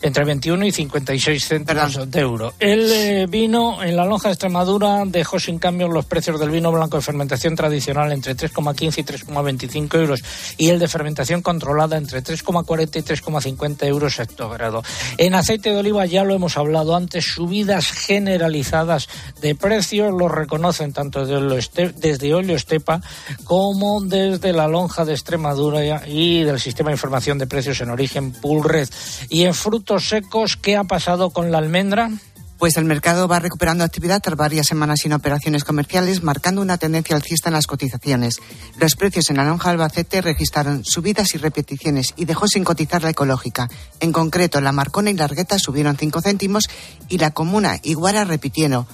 [0.00, 2.54] Entre 21 y 56 céntimos de euro.
[2.58, 6.70] El eh, vino en la lonja de Extremadura dejó sin cambio los precios del vino
[6.70, 10.22] blanco de fermentación tradicional entre 3,15 y 3,25 euros
[10.56, 14.82] y el de fermentación controlada entre 3,40 y 3,50 euros hectogrado.
[15.16, 19.08] En aceite de oliva ya lo hemos hablado antes, subidas generalizadas
[19.40, 23.00] de precios, lo reconocen tanto desde Este- desde Olio Estepa
[23.44, 28.32] como desde la lonja de Extremadura y del sistema de información de precios en origen
[28.32, 28.88] Pulred.
[29.28, 29.54] Y en
[29.88, 32.10] frutos secos, ¿qué ha pasado con la almendra?
[32.58, 37.16] Pues el mercado va recuperando actividad tras varias semanas sin operaciones comerciales, marcando una tendencia
[37.16, 38.36] alcista en las cotizaciones.
[38.78, 43.10] Los precios en la lonja Albacete registraron subidas y repeticiones y dejó sin cotizar la
[43.10, 43.66] ecológica.
[44.00, 46.64] En concreto, la Marcona y Largueta subieron 5 céntimos
[47.08, 48.86] y la Comuna y Guara repitieron,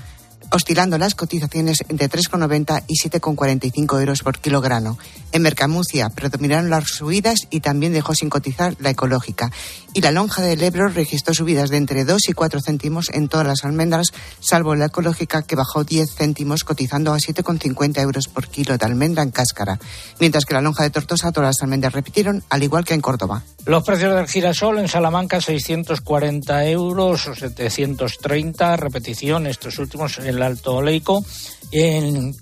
[0.51, 4.99] oscilando las cotizaciones entre 3,90 y 7,45 euros por kilogramo.
[5.33, 9.51] En Mercamucia predominaron las subidas y también dejó sin cotizar la ecológica.
[9.93, 13.47] Y la lonja del Ebro registró subidas de entre 2 y 4 céntimos en todas
[13.47, 14.09] las almendras,
[14.41, 19.23] salvo la ecológica que bajó 10 céntimos cotizando a 7,50 euros por kilo de almendra
[19.23, 19.79] en cáscara.
[20.21, 23.43] Mientras que la lonja de Tortosa todas las almendras repitieron, al igual que en Córdoba.
[23.67, 30.43] Los precios del girasol en Salamanca 640 euros o 730, repetición estos últimos en el
[30.43, 31.25] Alto Oleico.
[31.71, 32.35] En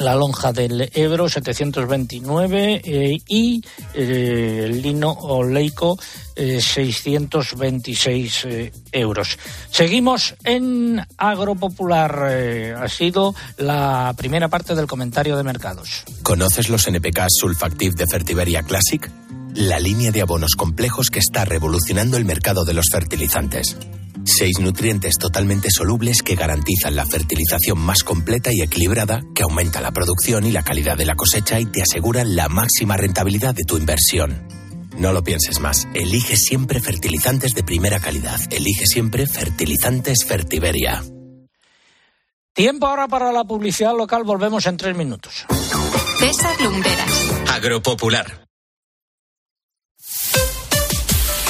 [0.00, 3.62] la lonja del Ebro 729 eh, y
[3.94, 5.98] eh, el lino oleico
[6.36, 9.38] eh, 626 eh, euros.
[9.70, 12.28] Seguimos en Agropopular.
[12.30, 16.04] Eh, ha sido la primera parte del comentario de mercados.
[16.22, 19.10] ¿Conoces los NPK Sulfactive de Fertiberia Classic?
[19.54, 23.76] La línea de abonos complejos que está revolucionando el mercado de los fertilizantes.
[24.24, 29.92] Seis nutrientes totalmente solubles que garantizan la fertilización más completa y equilibrada, que aumenta la
[29.92, 33.76] producción y la calidad de la cosecha y te aseguran la máxima rentabilidad de tu
[33.76, 34.46] inversión.
[34.96, 35.88] No lo pienses más.
[35.94, 38.40] Elige siempre fertilizantes de primera calidad.
[38.50, 41.02] Elige siempre fertilizantes Fertiberia.
[42.52, 44.24] Tiempo ahora para la publicidad local.
[44.24, 45.46] Volvemos en tres minutos.
[46.18, 47.32] César Lumberas.
[47.48, 48.49] Agropopular.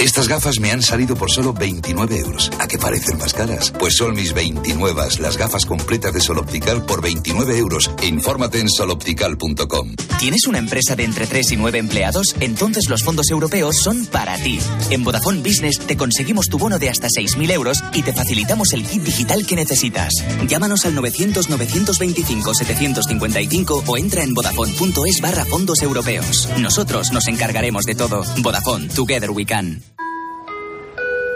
[0.00, 2.50] Estas gafas me han salido por solo 29 euros.
[2.58, 3.70] ¿A qué parecen más caras?
[3.78, 7.90] Pues son mis 29, las gafas completas de Sol Optical por 29 euros.
[8.02, 9.96] Infórmate en soloptical.com.
[10.18, 12.34] ¿Tienes una empresa de entre 3 y 9 empleados?
[12.40, 14.58] Entonces los fondos europeos son para ti.
[14.88, 18.86] En Vodafone Business te conseguimos tu bono de hasta 6.000 euros y te facilitamos el
[18.86, 20.14] kit digital que necesitas.
[20.46, 26.48] Llámanos al 900-925-755 o entra en vodafone.es barra fondos europeos.
[26.58, 28.24] Nosotros nos encargaremos de todo.
[28.38, 29.89] Vodafone, Together We Can.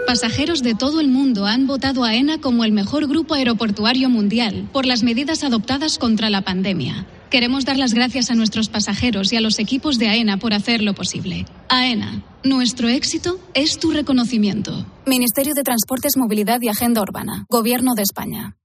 [0.05, 4.69] Pasajeros de todo el mundo han votado a ENA como el mejor grupo aeroportuario mundial
[4.71, 7.07] por las medidas adoptadas contra la pandemia.
[7.31, 10.93] Queremos dar las gracias a nuestros pasajeros y a los equipos de AENA por hacerlo
[10.93, 11.45] posible.
[11.69, 14.85] AENA, nuestro éxito es tu reconocimiento.
[15.07, 17.45] Ministerio de Transportes, Movilidad y Agenda Urbana.
[17.49, 18.55] Gobierno de España.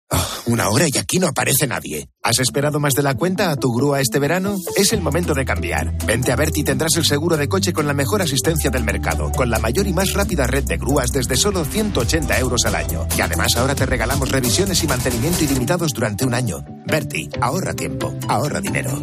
[0.46, 2.08] Una hora y aquí no aparece nadie.
[2.22, 4.56] ¿Has esperado más de la cuenta a tu grúa este verano?
[4.76, 5.96] Es el momento de cambiar.
[6.04, 9.30] Vente a Berti y tendrás el seguro de coche con la mejor asistencia del mercado,
[9.30, 13.06] con la mayor y más rápida red de grúas desde solo 180 euros al año.
[13.16, 16.64] Y además ahora te regalamos revisiones y mantenimiento ilimitados durante un año.
[16.86, 19.00] Berti, ahorra tiempo, ahorra dinero.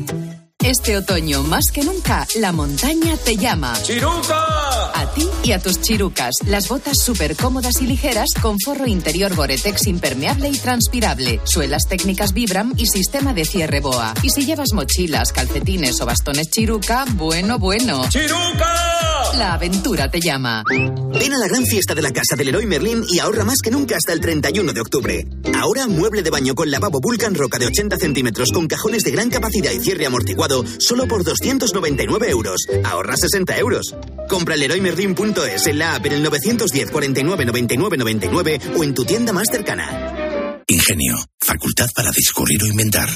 [0.64, 3.74] Este otoño, más que nunca, la montaña te llama.
[3.84, 4.92] ¡Chiruca!
[4.94, 6.34] A ti y a tus chirucas.
[6.48, 12.34] Las botas súper cómodas y ligeras con forro interior Gore-Tex impermeable y transpirable, suelas técnicas
[12.34, 14.16] Vibram y sistema de cierre BOA.
[14.24, 18.10] Y si llevas mochilas, calcetines o bastones chiruca, bueno, bueno.
[18.10, 18.87] ¡Chiruca!
[19.36, 20.64] La aventura te llama.
[20.70, 23.72] Ven a la gran fiesta de la casa del Leroy Merlin y ahorra más que
[23.72, 25.26] nunca hasta el 31 de octubre.
[25.56, 29.30] Ahora, mueble de baño con lavabo Vulcan Roca de 80 centímetros con cajones de gran
[29.30, 32.62] capacidad y cierre amortiguado solo por 299 euros.
[32.84, 33.96] Ahorra 60 euros.
[34.30, 39.34] Compra leroymerlin.es en la app en el 910 49 99 99 o en tu tienda
[39.34, 40.64] más cercana.
[40.68, 43.10] Ingenio, facultad para discurrir o inventar.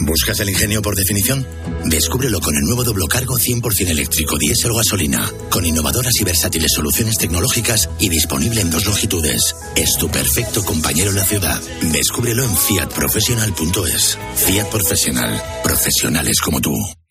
[0.00, 1.46] ¿Buscas el ingenio por definición?
[1.84, 7.16] Descúbrelo con el nuevo Doblocargo 100% eléctrico diésel o gasolina, con innovadoras y versátiles soluciones
[7.16, 9.54] tecnológicas y disponible en dos longitudes.
[9.76, 11.60] Es tu perfecto compañero en la ciudad.
[11.80, 14.18] Descúbrelo en fiatprofessional.es.
[14.36, 15.42] Fiat Profesional.
[15.62, 16.74] Profesionales como tú.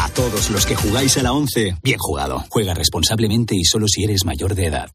[0.00, 2.44] A todos los que jugáis a la once, bien jugado.
[2.50, 4.88] Juega responsablemente y solo si eres mayor de edad.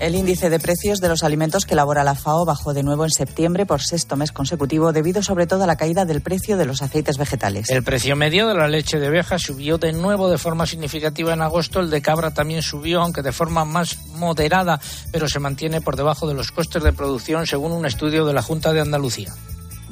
[0.02, 3.10] El índice de precios de los alimentos que elabora la FAO bajó de nuevo en
[3.10, 6.82] septiembre por sexto mes consecutivo debido sobre todo a la caída del precio de los
[6.82, 7.70] aceites vegetales.
[7.70, 11.40] El precio medio de la leche de oveja subió de nuevo de forma significativa en
[11.40, 11.78] agosto.
[11.78, 14.80] El de cabra también subió, aunque de forma más moderada,
[15.12, 18.42] pero se mantiene por debajo de los costes de producción según un estudio de la
[18.42, 19.32] Junta de Andalucía.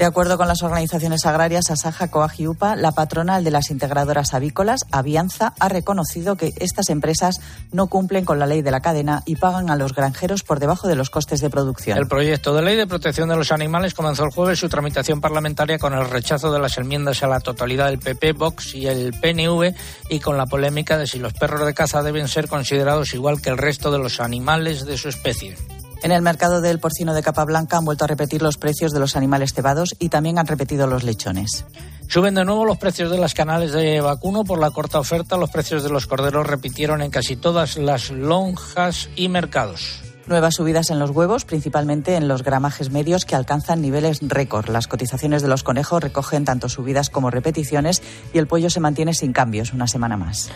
[0.00, 4.32] De acuerdo con las organizaciones agrarias Asaja, Coag y UPA, la patronal de las integradoras
[4.32, 7.38] avícolas, Avianza, ha reconocido que estas empresas
[7.70, 10.88] no cumplen con la ley de la cadena y pagan a los granjeros por debajo
[10.88, 11.98] de los costes de producción.
[11.98, 15.78] El proyecto de ley de protección de los animales comenzó el jueves su tramitación parlamentaria
[15.78, 19.74] con el rechazo de las enmiendas a la totalidad del PP, Vox y el PNV
[20.08, 23.50] y con la polémica de si los perros de caza deben ser considerados igual que
[23.50, 25.58] el resto de los animales de su especie.
[26.02, 29.00] En el mercado del porcino de capa blanca han vuelto a repetir los precios de
[29.00, 31.66] los animales cebados y también han repetido los lechones.
[32.08, 35.36] Suben de nuevo los precios de las canales de vacuno por la corta oferta.
[35.36, 40.00] Los precios de los corderos repitieron en casi todas las lonjas y mercados.
[40.26, 44.68] Nuevas subidas en los huevos, principalmente en los gramajes medios que alcanzan niveles récord.
[44.68, 49.12] Las cotizaciones de los conejos recogen tanto subidas como repeticiones y el pollo se mantiene
[49.12, 50.50] sin cambios una semana más.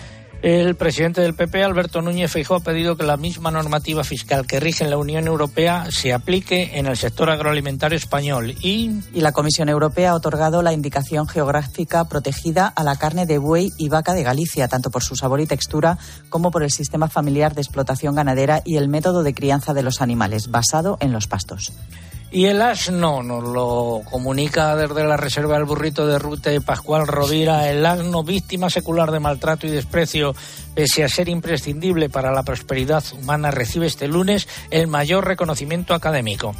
[0.45, 4.61] El presidente del PP, Alberto Núñez Feijóo, ha pedido que la misma normativa fiscal que
[4.61, 8.90] rige en la Unión Europea se aplique en el sector agroalimentario español y...
[9.14, 13.70] Y la Comisión Europea ha otorgado la indicación geográfica protegida a la carne de buey
[13.78, 15.97] y vaca de Galicia, tanto por su sabor y textura
[16.28, 20.03] como por el sistema familiar de explotación ganadera y el método de crianza de los
[20.03, 21.72] animales, basado en los pastos.
[22.35, 27.70] Y el asno nos lo comunica desde la Reserva del Burrito de Rute Pascual Rovira.
[27.70, 30.35] El asno, víctima secular de maltrato y desprecio,
[30.74, 36.57] pese a ser imprescindible para la prosperidad humana, recibe este lunes el mayor reconocimiento académico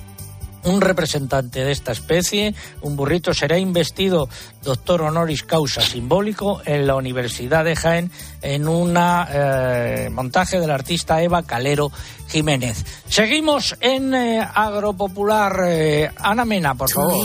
[0.65, 4.29] un representante de esta especie, un burrito, será investido
[4.63, 8.11] doctor honoris causa simbólico en la Universidad de Jaén
[8.43, 11.91] en un eh, montaje del artista Eva Calero
[12.29, 12.85] Jiménez.
[13.09, 15.57] Seguimos en eh, Agropopular.
[15.67, 17.25] Eh, Ana Mena, por favor.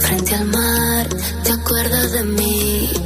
[0.00, 1.06] frente al mar,
[1.42, 3.05] ¿te acuerdas de mí?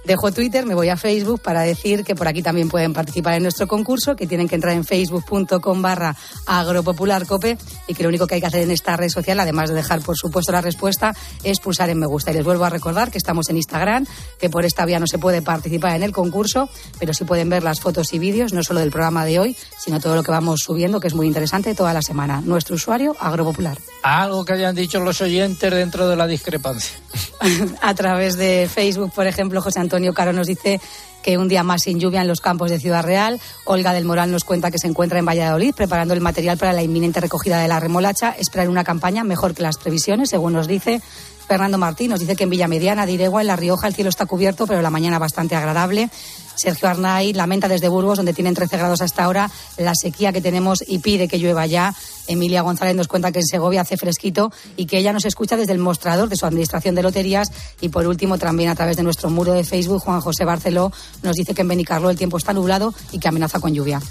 [0.05, 3.41] Dejo Twitter, me voy a Facebook para decir que por aquí también pueden participar en
[3.41, 8.35] nuestro concurso, que tienen que entrar en facebook.com barra agropopularcope y que lo único que
[8.35, 11.59] hay que hacer en esta red social, además de dejar por supuesto la respuesta, es
[11.59, 12.29] pulsar en me gusta.
[12.29, 14.05] Y les vuelvo a recordar que estamos en Instagram,
[14.39, 17.63] que por esta vía no se puede participar en el concurso, pero sí pueden ver
[17.63, 20.59] las fotos y vídeos, no solo del programa de hoy, sino todo lo que vamos
[20.63, 22.41] subiendo, que es muy interesante toda la semana.
[22.41, 23.79] Nuestro usuario, agropopular.
[24.05, 26.95] Algo que hayan dicho los oyentes dentro de la discrepancia.
[27.81, 30.79] a través de Facebook, por ejemplo, José Antonio Caro nos dice
[31.23, 33.41] que un día más sin lluvia en los campos de Ciudad Real.
[33.63, 36.83] Olga del Moral nos cuenta que se encuentra en Valladolid preparando el material para la
[36.83, 38.35] inminente recogida de la remolacha.
[38.37, 41.01] Esperar una campaña mejor que las previsiones, según nos dice.
[41.47, 44.65] Fernando Martín nos dice que en Villamediana, Diregua, en La Rioja, el cielo está cubierto,
[44.65, 46.09] pero la mañana bastante agradable.
[46.55, 50.83] Sergio Arnay lamenta desde Burgos, donde tienen 13 grados hasta ahora, la sequía que tenemos
[50.87, 51.93] y pide que llueva ya.
[52.27, 55.73] Emilia González nos cuenta que en Segovia hace fresquito y que ella nos escucha desde
[55.73, 57.51] el mostrador de su administración de loterías.
[57.81, 60.91] Y por último, también a través de nuestro muro de Facebook, Juan José Barceló
[61.21, 64.01] nos dice que en Benicarlo el tiempo está nublado y que amenaza con lluvia.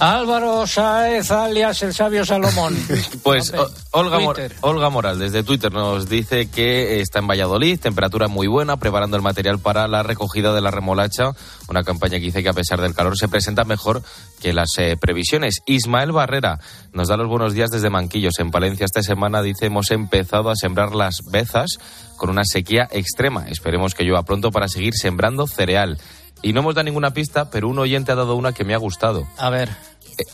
[0.00, 2.76] Álvaro Saez, alias el sabio Salomón.
[3.22, 3.52] Pues
[3.90, 4.18] Olga,
[4.60, 9.22] Olga Moral desde Twitter nos dice que está en Valladolid, temperatura muy buena, preparando el
[9.22, 11.32] material para la recogida de la remolacha,
[11.68, 14.02] una campaña que dice que a pesar del calor se presenta mejor
[14.40, 15.60] que las eh, previsiones.
[15.66, 16.58] Ismael Barrera
[16.92, 18.86] nos da los buenos días desde Manquillos, en Palencia.
[18.86, 21.78] Esta semana dice hemos empezado a sembrar las bezas
[22.16, 23.46] con una sequía extrema.
[23.48, 25.98] Esperemos que llueva pronto para seguir sembrando cereal.
[26.42, 28.78] Y no hemos dado ninguna pista, pero un oyente ha dado una que me ha
[28.78, 29.26] gustado.
[29.36, 29.70] A ver.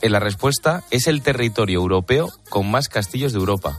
[0.03, 3.79] Eh, la respuesta es el territorio europeo con más castillos de Europa.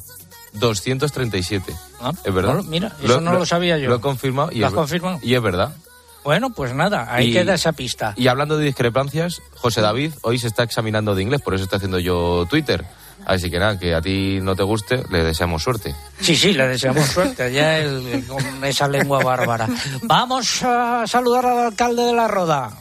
[0.53, 1.73] 237.
[1.99, 2.63] Ah, ¿Es verdad?
[2.63, 3.89] mira, eso no lo sabía yo.
[3.89, 4.51] Lo he confirmado.
[4.51, 5.19] Y ¿Lo es, has confirmado?
[5.21, 5.75] Y es verdad.
[6.23, 8.13] Bueno, pues nada, ahí Y- queda esa pista.
[8.17, 11.75] Y hablando de discrepancias, José David hoy se está examinando de inglés, por eso está
[11.75, 12.85] haciendo yo Twitter.
[13.25, 15.95] Así que nada, que a ti no te guste, le deseamos suerte.
[16.21, 17.81] Sí, sí, le deseamos suerte, ya
[18.27, 19.67] con esa lengua bárbara.
[20.03, 22.71] Vamos a saludar al alcalde de la Roda.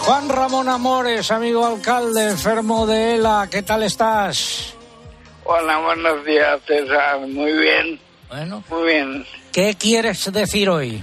[0.00, 4.74] Juan Ramón Amores, amigo alcalde, enfermo de ELA, ¿qué tal estás?
[5.44, 7.20] Hola, buenos días, César.
[7.20, 8.07] Muy bien.
[8.28, 8.62] Bueno.
[8.68, 9.26] Muy bien.
[9.52, 11.02] ¿Qué quieres decir hoy?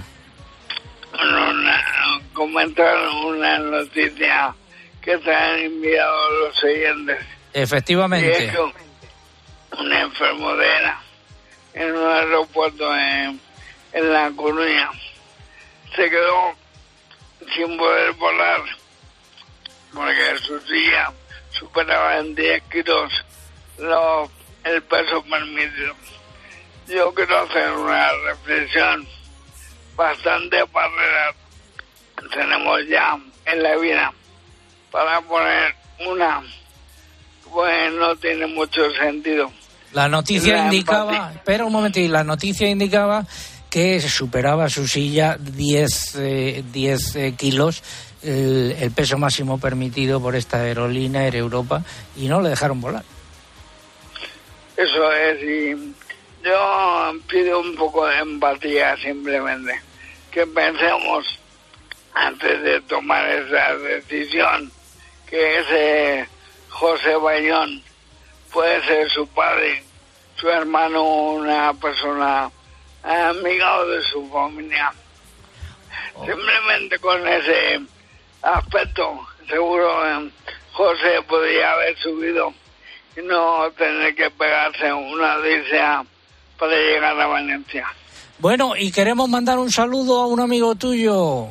[1.12, 1.84] Una,
[2.32, 4.54] comentar una noticia
[5.00, 7.18] que te han enviado los oyentes.
[7.52, 8.52] Efectivamente.
[9.78, 11.00] un enfermo de ELA
[11.74, 13.40] en un aeropuerto en,
[13.92, 14.90] en La Coruña
[15.94, 16.54] se quedó
[17.54, 18.62] sin poder volar
[19.92, 21.12] porque su silla
[21.50, 23.12] superaba en 10 kilos
[24.64, 25.94] el peso permitido.
[26.88, 29.06] Yo quiero hacer una reflexión
[29.96, 31.34] bastante barrera
[32.32, 34.12] tenemos ya en la vida
[34.90, 35.74] para poner
[36.06, 36.42] una
[37.52, 39.50] pues no tiene mucho sentido.
[39.92, 43.24] La noticia indicaba, espera un momento, y la noticia indicaba
[43.70, 47.82] que superaba su silla 10 10 eh, kilos
[48.22, 51.82] el, peso máximo permitido por esta aerolínea Air Europa
[52.16, 53.04] y no le dejaron volar.
[54.76, 55.94] Eso es, y
[56.46, 59.80] yo pido un poco de empatía simplemente,
[60.30, 61.38] que pensemos
[62.14, 64.70] antes de tomar esa decisión
[65.28, 66.28] que ese
[66.68, 67.82] José Bayón
[68.52, 69.82] puede ser su padre,
[70.36, 72.48] su hermano, una persona
[73.02, 74.92] amiga de su familia.
[76.14, 76.26] Oh.
[76.26, 77.80] Simplemente con ese
[78.42, 79.26] aspecto.
[79.48, 80.30] Seguro eh,
[80.72, 82.54] José podría haber subido
[83.16, 86.04] y no tener que pegarse una odisea
[86.58, 87.86] para llegar a Valencia.
[88.38, 91.46] Bueno, y queremos mandar un saludo a un amigo tuyo.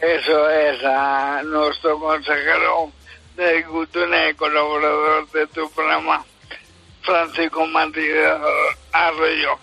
[0.00, 2.90] Eso es, a nuestro consejero
[3.36, 6.24] de Agricultura y colaborador de tu programa,
[7.02, 8.32] Francisco Martínez
[8.92, 9.58] Arroyo,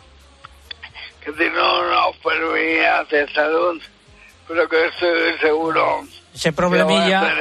[1.24, 3.82] que tiene unos problemas de salud,
[4.48, 6.04] pero que estoy seguro
[6.34, 7.36] ese problemilla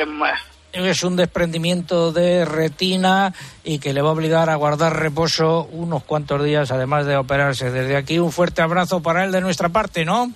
[0.73, 3.33] es un desprendimiento de retina
[3.65, 7.71] y que le va a obligar a guardar reposo unos cuantos días, además de operarse.
[7.71, 10.31] Desde aquí un fuerte abrazo para él de nuestra parte, ¿no?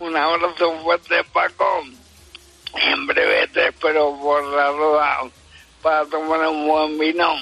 [0.00, 1.64] Un abrazo fuerte, Paco.
[2.74, 5.18] En breve te espero por la rueda
[5.82, 7.32] para tomar un buen vino,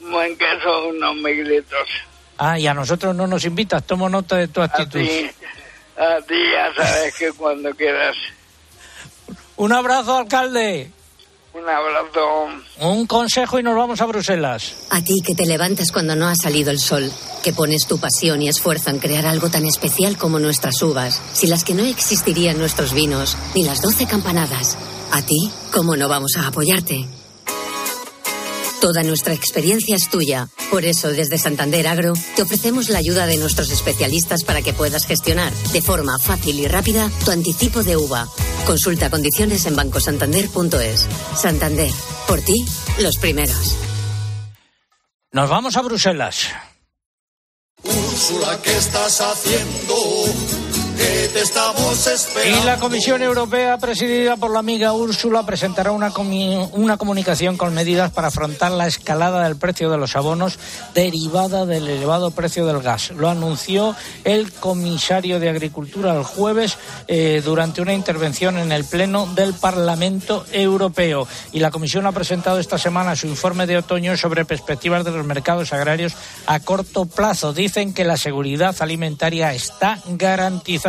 [0.00, 1.88] un buen queso, unos miguelitos.
[2.36, 5.00] Ah, y a nosotros no nos invitas, tomo nota de tu actitud.
[5.00, 8.16] a ti ya sabes que cuando quieras.
[9.56, 10.92] Un abrazo, alcalde.
[11.60, 12.48] Un abrazo.
[12.80, 14.74] Un consejo y nos vamos a Bruselas.
[14.90, 17.10] A ti que te levantas cuando no ha salido el sol,
[17.42, 21.50] que pones tu pasión y esfuerzo en crear algo tan especial como nuestras uvas, sin
[21.50, 24.76] las que no existirían nuestros vinos, ni las doce campanadas.
[25.10, 27.06] A ti, ¿cómo no vamos a apoyarte?
[28.80, 30.48] Toda nuestra experiencia es tuya.
[30.70, 35.04] Por eso, desde Santander Agro, te ofrecemos la ayuda de nuestros especialistas para que puedas
[35.04, 38.28] gestionar de forma fácil y rápida tu anticipo de uva.
[38.66, 41.08] Consulta condiciones en bancosantander.es.
[41.36, 41.90] Santander,
[42.28, 42.64] por ti,
[43.00, 43.76] los primeros.
[45.32, 46.48] Nos vamos a Bruselas.
[47.82, 49.94] Úrsula, ¿qué estás haciendo?
[52.44, 56.12] Y la Comisión Europea, presidida por la amiga Úrsula, presentará una,
[56.72, 60.58] una comunicación con medidas para afrontar la escalada del precio de los abonos
[60.94, 63.10] derivada del elevado precio del gas.
[63.10, 63.94] Lo anunció
[64.24, 66.76] el comisario de Agricultura el jueves
[67.06, 71.28] eh, durante una intervención en el Pleno del Parlamento Europeo.
[71.52, 75.24] Y la Comisión ha presentado esta semana su informe de otoño sobre perspectivas de los
[75.24, 76.14] mercados agrarios
[76.46, 77.52] a corto plazo.
[77.52, 80.87] Dicen que la seguridad alimentaria está garantizada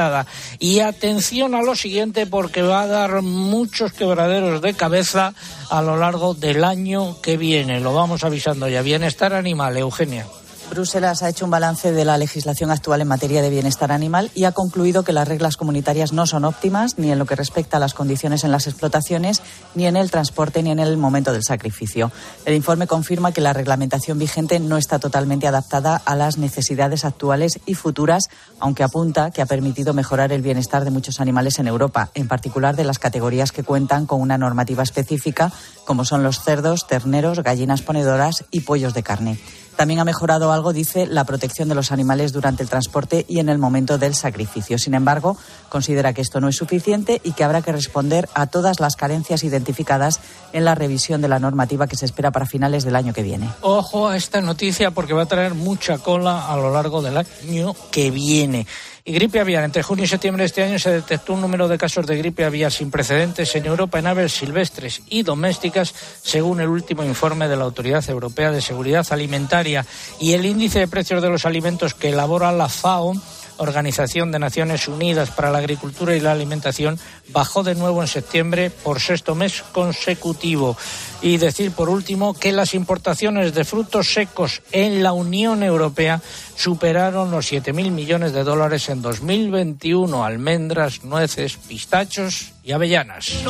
[0.60, 5.34] y atención a lo siguiente porque va a dar muchos quebraderos de cabeza
[5.70, 7.80] a lo largo del año que viene.
[7.80, 8.82] Lo vamos avisando ya.
[8.82, 10.26] Bienestar animal, Eugenia.
[10.70, 14.44] Bruselas ha hecho un balance de la legislación actual en materia de bienestar animal y
[14.44, 17.80] ha concluido que las reglas comunitarias no son óptimas ni en lo que respecta a
[17.80, 19.42] las condiciones en las explotaciones,
[19.74, 22.12] ni en el transporte, ni en el momento del sacrificio.
[22.46, 27.60] El informe confirma que la reglamentación vigente no está totalmente adaptada a las necesidades actuales
[27.66, 32.12] y futuras, aunque apunta que ha permitido mejorar el bienestar de muchos animales en Europa,
[32.14, 35.52] en particular de las categorías que cuentan con una normativa específica,
[35.86, 39.40] como son los cerdos, terneros, gallinas ponedoras y pollos de carne.
[39.80, 43.48] También ha mejorado algo, dice, la protección de los animales durante el transporte y en
[43.48, 44.78] el momento del sacrificio.
[44.78, 45.38] Sin embargo,
[45.70, 49.42] considera que esto no es suficiente y que habrá que responder a todas las carencias
[49.46, 50.20] identificadas
[50.52, 53.50] en la revisión de la normativa que se espera para finales del año que viene.
[53.62, 57.74] Ojo a esta noticia porque va a traer mucha cola a lo largo del año
[57.90, 58.68] que viene.
[59.10, 59.64] Y gripe aviar.
[59.64, 62.46] Entre junio y septiembre de este año se detectó un número de casos de gripe
[62.46, 67.56] aviar sin precedentes en Europa en aves silvestres y domésticas, según el último informe de
[67.56, 69.84] la Autoridad Europea de Seguridad Alimentaria.
[70.20, 73.16] Y el índice de precios de los alimentos que elabora la FAO
[73.60, 77.00] Organización de Naciones Unidas para la Agricultura y la Alimentación,
[77.30, 80.76] bajó de nuevo en septiembre por sexto mes consecutivo.
[81.22, 86.22] Y decir, por último, que las importaciones de frutos secos en la Unión Europea
[86.56, 90.24] superaron los 7.000 millones de dólares en 2021.
[90.24, 93.44] Almendras, nueces, pistachos y avellanas.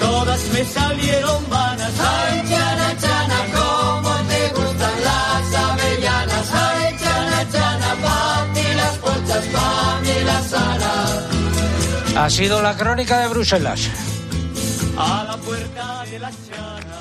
[0.00, 1.92] Todas me salieron vanas.
[2.00, 6.48] Ay, chana, chana, cómo te gustan las avellanas.
[6.52, 11.24] Ay, chana, chana, pa' ti las ponchas, pa' mí las alas.
[12.16, 13.80] Ha sido la crónica de Bruselas.
[14.98, 16.95] A la puerta de la chana.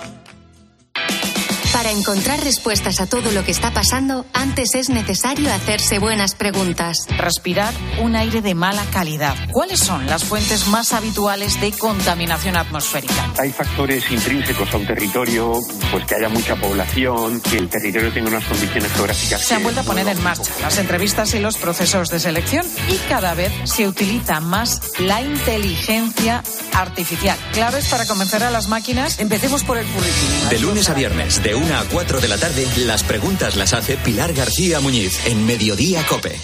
[1.85, 7.05] Para encontrar respuestas a todo lo que está pasando, antes es necesario hacerse buenas preguntas.
[7.15, 9.35] Respirar un aire de mala calidad.
[9.51, 13.31] ¿Cuáles son las fuentes más habituales de contaminación atmosférica?
[13.37, 15.59] Hay factores intrínsecos a un territorio,
[15.91, 19.41] pues que haya mucha población, que el territorio tenga unas condiciones geográficas.
[19.43, 22.97] Se han vuelto a poner en marcha las entrevistas y los procesos de selección y
[23.09, 26.41] cada vez se utiliza más la inteligencia
[26.73, 27.37] artificial.
[27.53, 29.19] Claves para convencer a las máquinas.
[29.19, 30.49] Empecemos por el currículum.
[30.49, 33.97] De lunes a viernes, de 1 a 4 de la tarde, las preguntas las hace
[33.97, 36.39] Pilar García Muñiz en Mediodía Cope.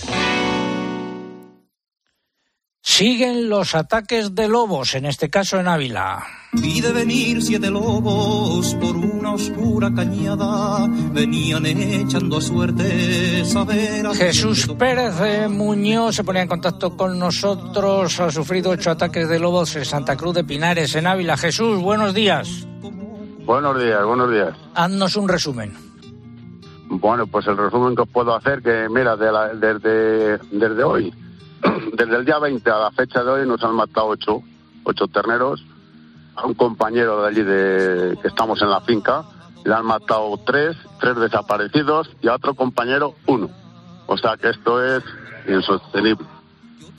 [2.84, 6.22] Siguen los ataques de lobos, en este caso en Ávila.
[6.62, 14.06] Y de venir siete lobos por una oscura cañada, venían echando a suerte saber.
[14.08, 18.20] a- Jesús Pérez de Muñoz se ponía en contacto con nosotros.
[18.20, 21.38] Ha sufrido ocho ataques de lobos en Santa Cruz de Pinares, en Ávila.
[21.38, 22.68] Jesús, buenos días.
[23.46, 24.54] Buenos días, buenos días.
[24.76, 25.76] Haznos un resumen.
[26.90, 31.14] Bueno, pues el resumen que os puedo hacer, que mira, de la- desde, desde hoy,
[31.94, 34.42] desde el día 20 a la fecha de hoy nos han matado ocho,
[34.84, 35.64] ocho terneros.
[36.36, 39.24] A un compañero de allí de, que estamos en la finca
[39.66, 43.50] le han matado tres, tres desaparecidos y a otro compañero uno.
[44.08, 45.04] O sea que esto es
[45.48, 46.26] insostenible.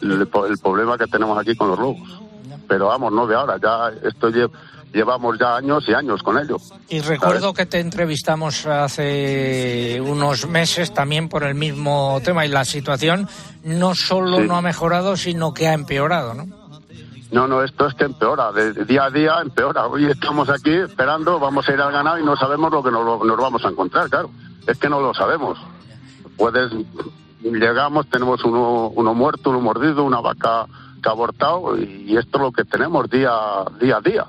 [0.01, 2.21] El, el problema que tenemos aquí con los lobos.
[2.69, 4.51] Pero vamos, no de ahora, ya esto lle-
[4.93, 6.57] llevamos ya años y años con ello.
[6.89, 12.65] Y recuerdo que te entrevistamos hace unos meses también por el mismo tema y la
[12.65, 13.29] situación
[13.65, 14.47] no solo Sí.
[14.47, 16.47] no ha mejorado, sino que ha empeorado, ¿no?
[17.31, 19.87] No, no, esto es que empeora, de de día a día empeora.
[19.87, 23.25] Hoy estamos aquí esperando, vamos a ir al ganado y no sabemos lo que nos,
[23.25, 24.31] nos vamos a encontrar, claro.
[24.67, 25.59] Es que no lo sabemos.
[26.37, 26.71] Puedes,
[27.43, 30.67] llegamos, tenemos uno, uno muerto, uno mordido, una vaca
[31.03, 33.33] que ha abortado y esto es lo que tenemos día,
[33.81, 34.27] día a día.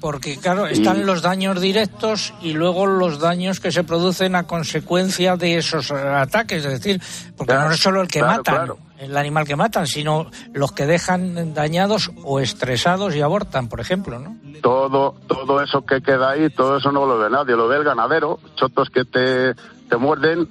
[0.00, 4.46] Porque, claro, están Y- los daños directos y luego los daños que se producen a
[4.46, 6.64] consecuencia de esos ataques.
[6.64, 7.00] Es decir,
[7.36, 8.78] porque no es solo el que claro, matan, claro.
[8.98, 14.18] el animal que matan, sino los que dejan dañados o estresados y abortan, por ejemplo,
[14.18, 14.36] ¿no?
[14.60, 17.84] Todo, todo eso que queda ahí, todo eso no lo ve nadie, lo ve el
[17.84, 19.54] ganadero, chotos que te,
[19.88, 20.48] te muerden,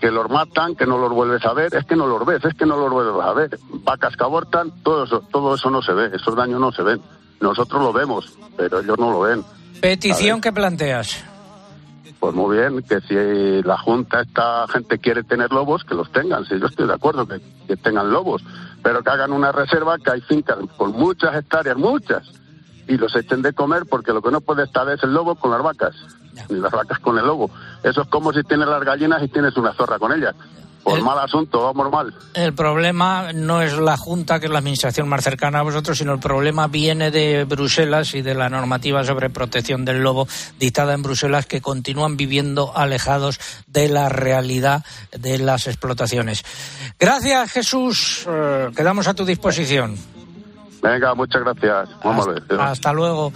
[0.00, 2.54] que los matan, que no los vuelves a ver, es que no los ves, es
[2.54, 3.58] que no los vuelves a ver.
[3.84, 7.00] Vacas que abortan, todo eso, todo eso no se ve, esos daños no se ven.
[7.40, 9.44] Nosotros lo vemos, pero ellos no lo ven.
[9.80, 11.24] Petición que planteas.
[12.18, 16.44] Pues muy bien, que si la Junta, esta gente quiere tener lobos, que los tengan,
[16.46, 18.42] si yo estoy de acuerdo que, que tengan lobos,
[18.82, 22.24] pero que hagan una reserva, que hay fincas con muchas hectáreas, muchas,
[22.88, 25.52] y los echen de comer, porque lo que no puede estar es el lobo con
[25.52, 25.94] las vacas,
[26.48, 27.50] ni las vacas con el lobo.
[27.84, 30.34] Eso es como si tienes las gallinas y tienes una zorra con ellas.
[30.82, 32.14] Por mal asunto, vamos mal.
[32.34, 36.12] El problema no es la Junta, que es la administración más cercana a vosotros, sino
[36.14, 40.26] el problema viene de Bruselas y de la normativa sobre protección del lobo
[40.58, 46.42] dictada en Bruselas, que continúan viviendo alejados de la realidad de las explotaciones.
[46.98, 48.26] Gracias, Jesús.
[48.28, 49.96] Eh, quedamos a tu disposición.
[50.82, 51.88] Venga, muchas gracias.
[52.04, 52.60] Vamos a ver.
[52.60, 53.32] Hasta luego.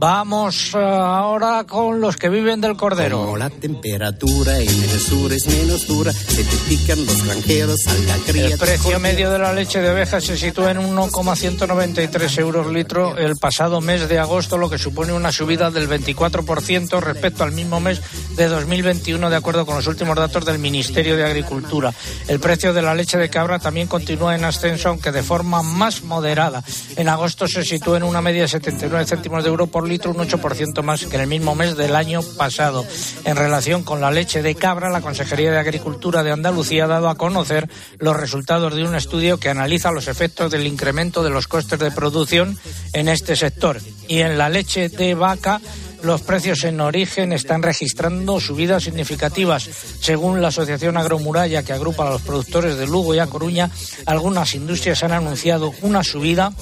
[0.00, 3.18] Vamos eh, ahora con los que viven del cordero.
[3.18, 8.14] Como la temperatura en el sur es menos dura, se te pican los granjeros, salga
[8.26, 8.46] cría.
[8.46, 13.36] El precio medio de la leche de oveja se sitúa en 1,193 euros litro el
[13.36, 18.00] pasado mes de agosto, lo que supone una subida del 24% respecto al mismo mes
[18.36, 21.92] de 2021, de acuerdo con los últimos datos del Ministerio de Agricultura.
[22.26, 26.02] El precio de la leche de cabra también continúa en ascenso, aunque de forma más
[26.04, 26.64] moderada.
[26.96, 30.18] En agosto se sitúa en una media de 79 céntimos de euro por litro, un
[30.18, 32.86] 8% más que en el mismo mes del año pasado.
[33.24, 37.08] En relación con la leche de cabra, la Consejería de Agricultura de Andalucía ha dado
[37.08, 37.68] a conocer
[37.98, 41.90] los resultados de un estudio que analiza los efectos del incremento de los costes de
[41.90, 42.58] producción
[42.92, 43.80] en este sector.
[44.08, 45.60] Y en la leche de vaca,
[46.02, 49.68] los precios en origen están registrando subidas significativas.
[50.00, 53.70] Según la Asociación Agromuralla, que agrupa a los productores de Lugo y A Coruña,
[54.06, 56.52] algunas industrias han anunciado una subida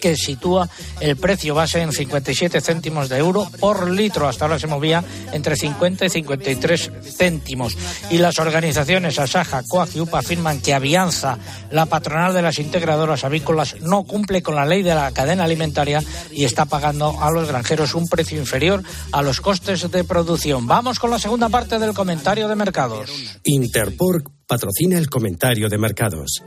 [0.00, 0.68] que sitúa
[1.00, 4.28] el precio base en 57 céntimos de euro por litro.
[4.28, 7.76] Hasta ahora se movía entre 50 y 53 céntimos.
[8.10, 11.38] Y las organizaciones Asaja, COAG y UPA afirman que Avianza,
[11.70, 16.02] la patronal de las integradoras avícolas, no cumple con la ley de la cadena alimentaria
[16.30, 20.66] y está pagando a los granjeros un precio inferior a los costes de producción.
[20.66, 23.10] Vamos con la segunda parte del comentario de mercados.
[23.44, 26.42] Interpork patrocina el comentario de mercados.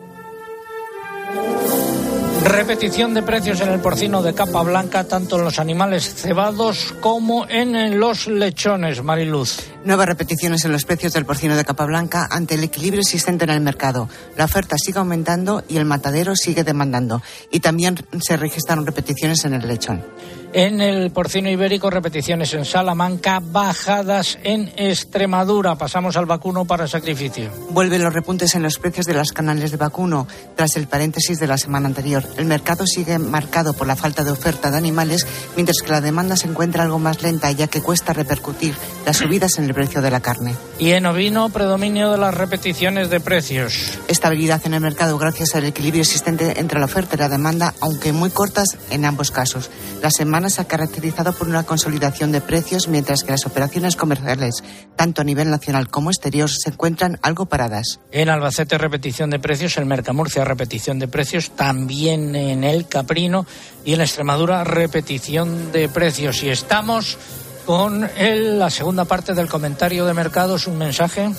[2.43, 7.47] Repetición de precios en el porcino de capa blanca, tanto en los animales cebados como
[7.47, 9.59] en los lechones, Mariluz.
[9.85, 13.49] Nuevas repeticiones en los precios del porcino de capa blanca ante el equilibrio existente en
[13.49, 14.09] el mercado.
[14.37, 17.21] La oferta sigue aumentando y el matadero sigue demandando.
[17.49, 20.03] Y también se registraron repeticiones en el lechón.
[20.55, 25.73] En el porcino ibérico, repeticiones en Salamanca, bajadas en Extremadura.
[25.73, 27.49] Pasamos al vacuno para sacrificio.
[27.71, 31.47] Vuelven los repuntes en los precios de las canales de vacuno tras el paréntesis de
[31.47, 32.23] la semana anterior.
[32.37, 35.25] El mercado sigue marcado por la falta de oferta de animales,
[35.55, 38.75] mientras que la demanda se encuentra algo más lenta, ya que cuesta repercutir
[39.07, 40.53] las subidas en el precio de la carne.
[40.77, 43.97] Y en ovino, predominio de las repeticiones de precios.
[44.07, 48.13] Estabilidad en el mercado gracias al equilibrio existente entre la oferta y la demanda, aunque
[48.13, 49.71] muy cortas en ambos casos.
[50.03, 54.63] La semana se ha caracterizado por una consolidación de precios, mientras que las operaciones comerciales,
[54.95, 57.99] tanto a nivel nacional como exterior, se encuentran algo paradas.
[58.11, 63.45] En Albacete, repetición de precios, en Mercamurcia, repetición de precios, también en el Caprino
[63.85, 66.43] y en Extremadura, repetición de precios.
[66.43, 67.17] Y estamos
[67.65, 71.31] con el, la segunda parte del comentario de mercados, un mensaje.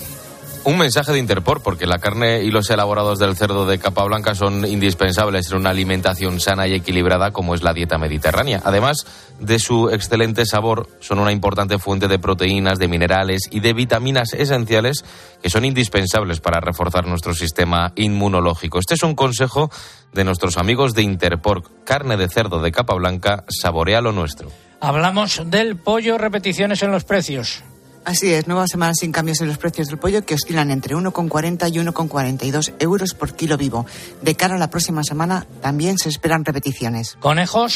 [0.65, 4.33] Un mensaje de Interpor, porque la carne y los elaborados del cerdo de capa blanca
[4.33, 8.63] son indispensables en una alimentación sana y equilibrada como es la dieta mediterránea.
[8.65, 9.05] Además
[9.39, 14.33] de su excelente sabor, son una importante fuente de proteínas, de minerales y de vitaminas
[14.33, 15.05] esenciales
[15.39, 18.79] que son indispensables para reforzar nuestro sistema inmunológico.
[18.79, 19.69] Este es un consejo
[20.13, 21.61] de nuestros amigos de Interpor.
[21.83, 24.49] Carne de cerdo de capa blanca, saborea lo nuestro.
[24.81, 27.63] Hablamos del pollo, repeticiones en los precios.
[28.05, 31.73] Así es, nueva semana sin cambios en los precios del pollo que oscilan entre 1,40
[31.73, 33.87] y 1,42 euros por kilo vivo.
[34.21, 37.17] De cara a la próxima semana también se esperan repeticiones.
[37.19, 37.75] ¿Conejos?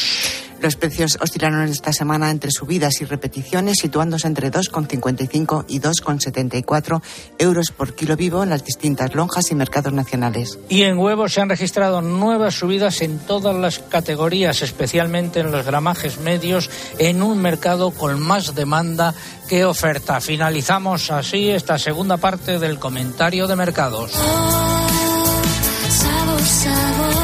[0.60, 7.02] Los precios oscilaron esta semana entre subidas y repeticiones, situándose entre 2,55 y 2,74
[7.38, 10.58] euros por kilo vivo en las distintas lonjas y mercados nacionales.
[10.68, 15.64] Y en huevos se han registrado nuevas subidas en todas las categorías, especialmente en los
[15.64, 16.68] gramajes medios,
[16.98, 19.14] en un mercado con más demanda
[19.50, 20.20] que oferta.
[20.20, 24.12] Finalizamos así esta segunda parte del comentario de mercados.
[24.12, 27.14] Sabor, sabor,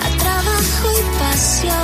[0.00, 1.74] a trabajo y pasión.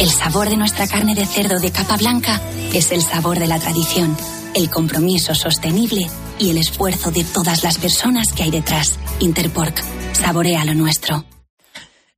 [0.00, 2.40] El sabor de nuestra carne de cerdo de capa blanca
[2.72, 4.16] es el sabor de la tradición,
[4.56, 6.10] el compromiso sostenible
[6.40, 8.98] y el esfuerzo de todas las personas que hay detrás.
[9.20, 9.80] Interpork,
[10.14, 11.24] saborea lo nuestro.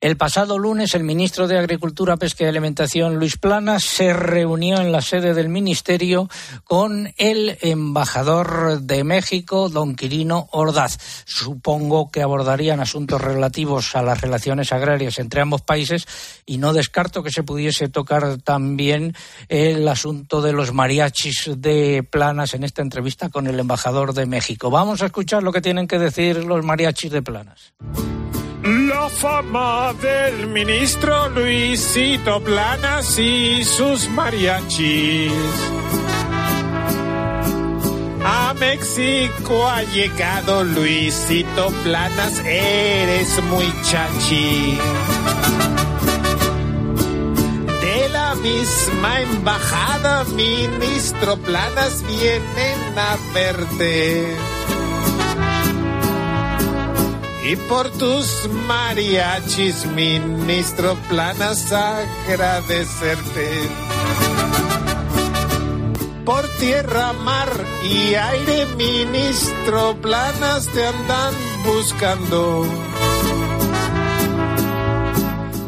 [0.05, 4.93] El pasado lunes, el ministro de Agricultura, Pesca y Alimentación, Luis Planas, se reunió en
[4.93, 6.29] la sede del ministerio
[6.65, 10.99] con el embajador de México, don Quirino Ordaz.
[11.25, 16.07] Supongo que abordarían asuntos relativos a las relaciones agrarias entre ambos países
[16.45, 19.17] y no descarto que se pudiese tocar también
[19.49, 24.69] el asunto de los mariachis de Planas en esta entrevista con el embajador de México.
[24.69, 27.73] Vamos a escuchar lo que tienen que decir los mariachis de Planas.
[29.05, 35.31] La fama del ministro Luisito Planas y sus mariachis.
[38.25, 44.79] A México ha llegado Luisito Planas, eres muy chachi.
[47.83, 54.54] De la misma embajada, ministro Planas, vienen a verte.
[57.45, 63.69] Y por tus mariachis, ministro, planas agradecerte.
[66.25, 67.51] Por tierra, mar
[67.83, 71.35] y aire, ministro, planas te andan
[71.67, 72.67] buscando.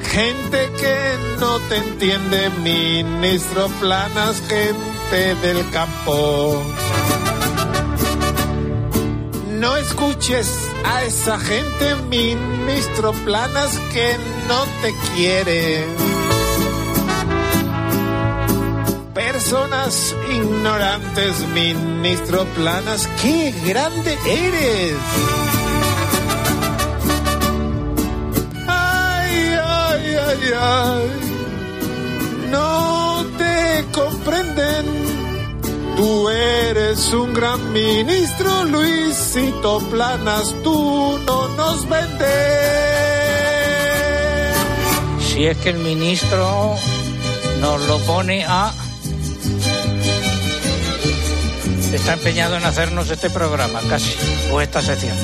[0.00, 6.62] Gente que no te entiende, ministro, planas, gente del campo.
[9.60, 10.48] No escuches
[10.84, 14.16] a esa gente, ministro Planas, que
[14.48, 15.86] no te quiere.
[19.14, 24.96] Personas ignorantes, ministro Planas, qué grande eres.
[28.66, 31.10] Ay, ay, ay, ay.
[32.50, 35.05] No te comprenden.
[35.96, 42.26] Tú eres un gran ministro, Luisito Planas, tú no nos vendes.
[45.20, 46.76] Si es que el ministro
[47.60, 48.72] nos lo pone a...
[51.92, 54.14] Está empeñado en hacernos este programa, casi,
[54.52, 55.16] o esta sección.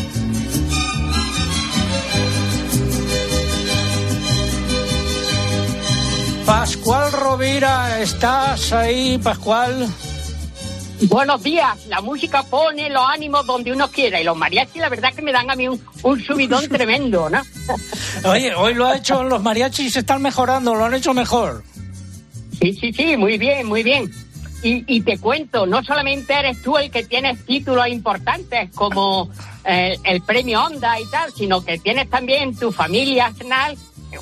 [6.47, 9.93] Pascual Rovira, ¿estás ahí, Pascual?
[11.09, 11.87] Buenos días.
[11.87, 15.33] La música pone los ánimos donde uno quiera y los mariachis la verdad que me
[15.33, 17.43] dan a mí un, un subidón tremendo, ¿no?
[18.25, 21.65] Oye, hoy lo ha hecho, los mariachis están mejorando, lo han hecho mejor.
[22.61, 24.11] Sí, sí, sí, muy bien, muy bien.
[24.63, 29.29] Y, y te cuento, no solamente eres tú el que tienes títulos importantes como
[29.65, 33.77] el, el premio Onda y tal, sino que tienes también tu familia Arsenal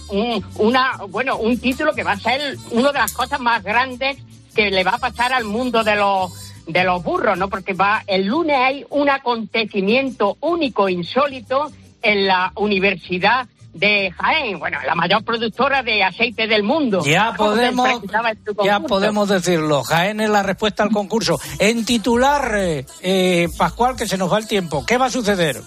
[0.09, 4.17] un, una, bueno, un título que va a ser una de las cosas más grandes
[4.55, 6.33] que le va a pasar al mundo de los
[6.73, 7.49] de los burros, ¿no?
[7.49, 11.71] Porque va el lunes hay un acontecimiento único, insólito
[12.03, 17.03] en la Universidad de Jaén, bueno, la mayor productora de aceite del mundo.
[17.05, 17.89] Ya podemos,
[18.65, 19.83] ya podemos decirlo.
[19.85, 21.39] Jaén es la respuesta al concurso.
[21.59, 22.53] En titular,
[23.01, 24.85] eh, Pascual, que se nos va el tiempo.
[24.85, 25.63] ¿Qué va a suceder?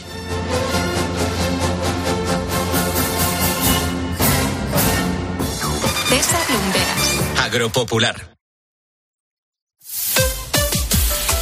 [7.53, 8.35] Agropopular.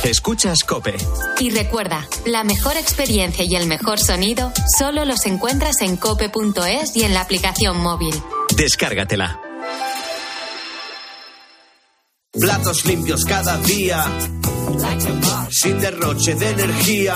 [0.03, 0.97] Escuchas Cope.
[1.39, 7.03] Y recuerda, la mejor experiencia y el mejor sonido solo los encuentras en cope.es y
[7.03, 8.13] en la aplicación móvil.
[8.57, 9.39] Descárgatela.
[12.33, 14.03] Platos limpios cada día,
[15.49, 17.15] sin derroche de energía.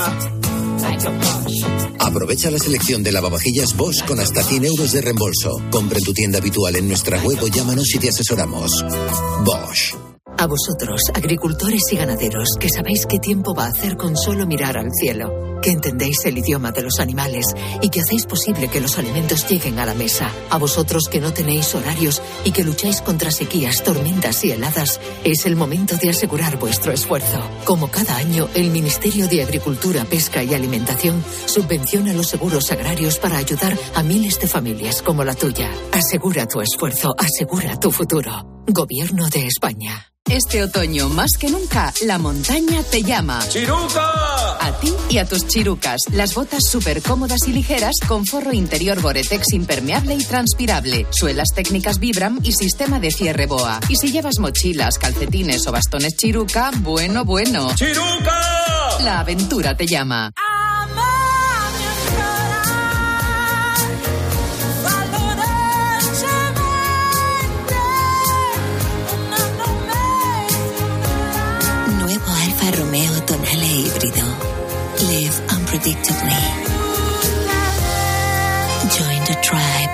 [2.00, 5.52] Aprovecha la selección de lavavajillas Bosch con hasta 100 euros de reembolso.
[5.72, 8.72] Compra en tu tienda habitual en nuestra web o llámanos y te asesoramos.
[9.44, 10.05] Bosch.
[10.38, 14.78] A vosotros, agricultores y ganaderos, que sabéis qué tiempo va a hacer con solo mirar
[14.78, 17.46] al cielo, que entendéis el idioma de los animales
[17.82, 20.30] y que hacéis posible que los alimentos lleguen a la mesa.
[20.50, 25.46] A vosotros que no tenéis horarios y que lucháis contra sequías, tormentas y heladas, es
[25.46, 27.40] el momento de asegurar vuestro esfuerzo.
[27.64, 33.38] Como cada año, el Ministerio de Agricultura, Pesca y Alimentación subvenciona los seguros agrarios para
[33.38, 35.72] ayudar a miles de familias como la tuya.
[35.94, 38.55] Asegura tu esfuerzo, asegura tu futuro.
[38.68, 40.12] Gobierno de España.
[40.28, 43.48] Este otoño, más que nunca, la montaña te llama.
[43.48, 44.58] ¡Chiruca!
[44.60, 46.02] A ti y a tus chirucas.
[46.12, 52.00] Las botas súper cómodas y ligeras con forro interior Boretex impermeable y transpirable, suelas técnicas
[52.00, 53.80] Vibram y sistema de cierre BOA.
[53.88, 57.72] Y si llevas mochilas, calcetines o bastones chiruca, bueno, bueno.
[57.76, 58.40] ¡Chiruca!
[59.04, 60.32] La aventura te llama.
[60.34, 60.65] Nuevo
[73.76, 74.26] híbrido.
[75.10, 76.42] Live unpredictably.
[78.98, 79.86] Join the tribe.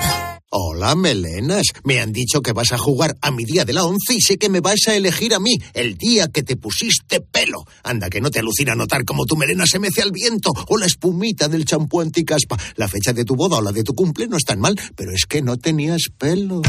[0.54, 1.68] Hola, melenas.
[1.86, 4.38] Me han dicho que vas a jugar a mi día de la once y sé
[4.38, 7.64] que me vas a elegir a mí, el día que te pusiste pelo.
[7.84, 10.86] Anda, que no te alucina notar cómo tu melena se mece al viento o la
[10.86, 12.58] espumita del champú anticaspa.
[12.76, 15.12] La fecha de tu boda o la de tu cumple no es tan mal, pero
[15.12, 16.62] es que no tenías pelo.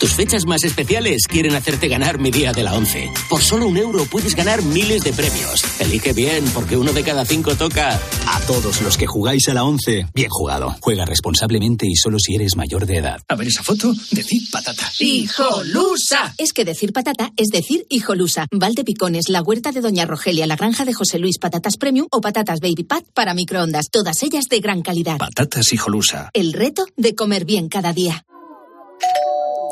[0.00, 3.12] Tus fechas más especiales quieren hacerte ganar mi día de la once.
[3.28, 5.62] Por solo un euro puedes ganar miles de premios.
[5.78, 8.00] Elige bien, porque uno de cada cinco toca.
[8.26, 10.74] A todos los que jugáis a la once, bien jugado.
[10.80, 13.20] Juega responsablemente y solo si eres mayor de edad.
[13.28, 14.90] A ver esa foto, decir patata.
[15.00, 16.34] ¡Hijolusa!
[16.38, 18.46] Es que decir patata es decir hijolusa.
[18.50, 22.22] Valde Picones, la huerta de Doña Rogelia, la granja de José Luis, patatas premium o
[22.22, 23.90] patatas baby pat para microondas.
[23.90, 25.18] Todas ellas de gran calidad.
[25.18, 26.30] Patatas hijolusa.
[26.32, 28.24] El reto de comer bien cada día.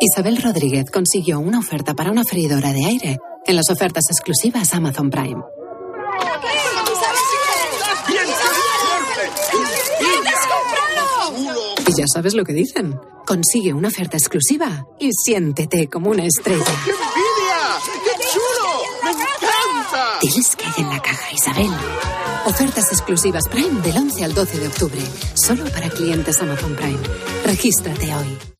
[0.00, 5.10] Isabel Rodríguez consiguió una oferta para una freidora de aire en las ofertas exclusivas Amazon
[5.10, 5.42] Prime.
[11.86, 12.94] Y ya sabes lo que dicen.
[13.26, 16.64] Consigue una oferta exclusiva y siéntete como una estrella.
[16.84, 18.04] ¡Qué envidia!
[18.04, 18.82] ¡Qué chulo!
[19.02, 20.18] ¡Me encanta!
[20.22, 21.70] Diles que hay en la caja, Isabel.
[22.46, 25.00] Ofertas exclusivas Prime del 11 al 12 de octubre.
[25.34, 27.00] Solo para clientes Amazon Prime.
[27.44, 28.57] Regístrate hoy.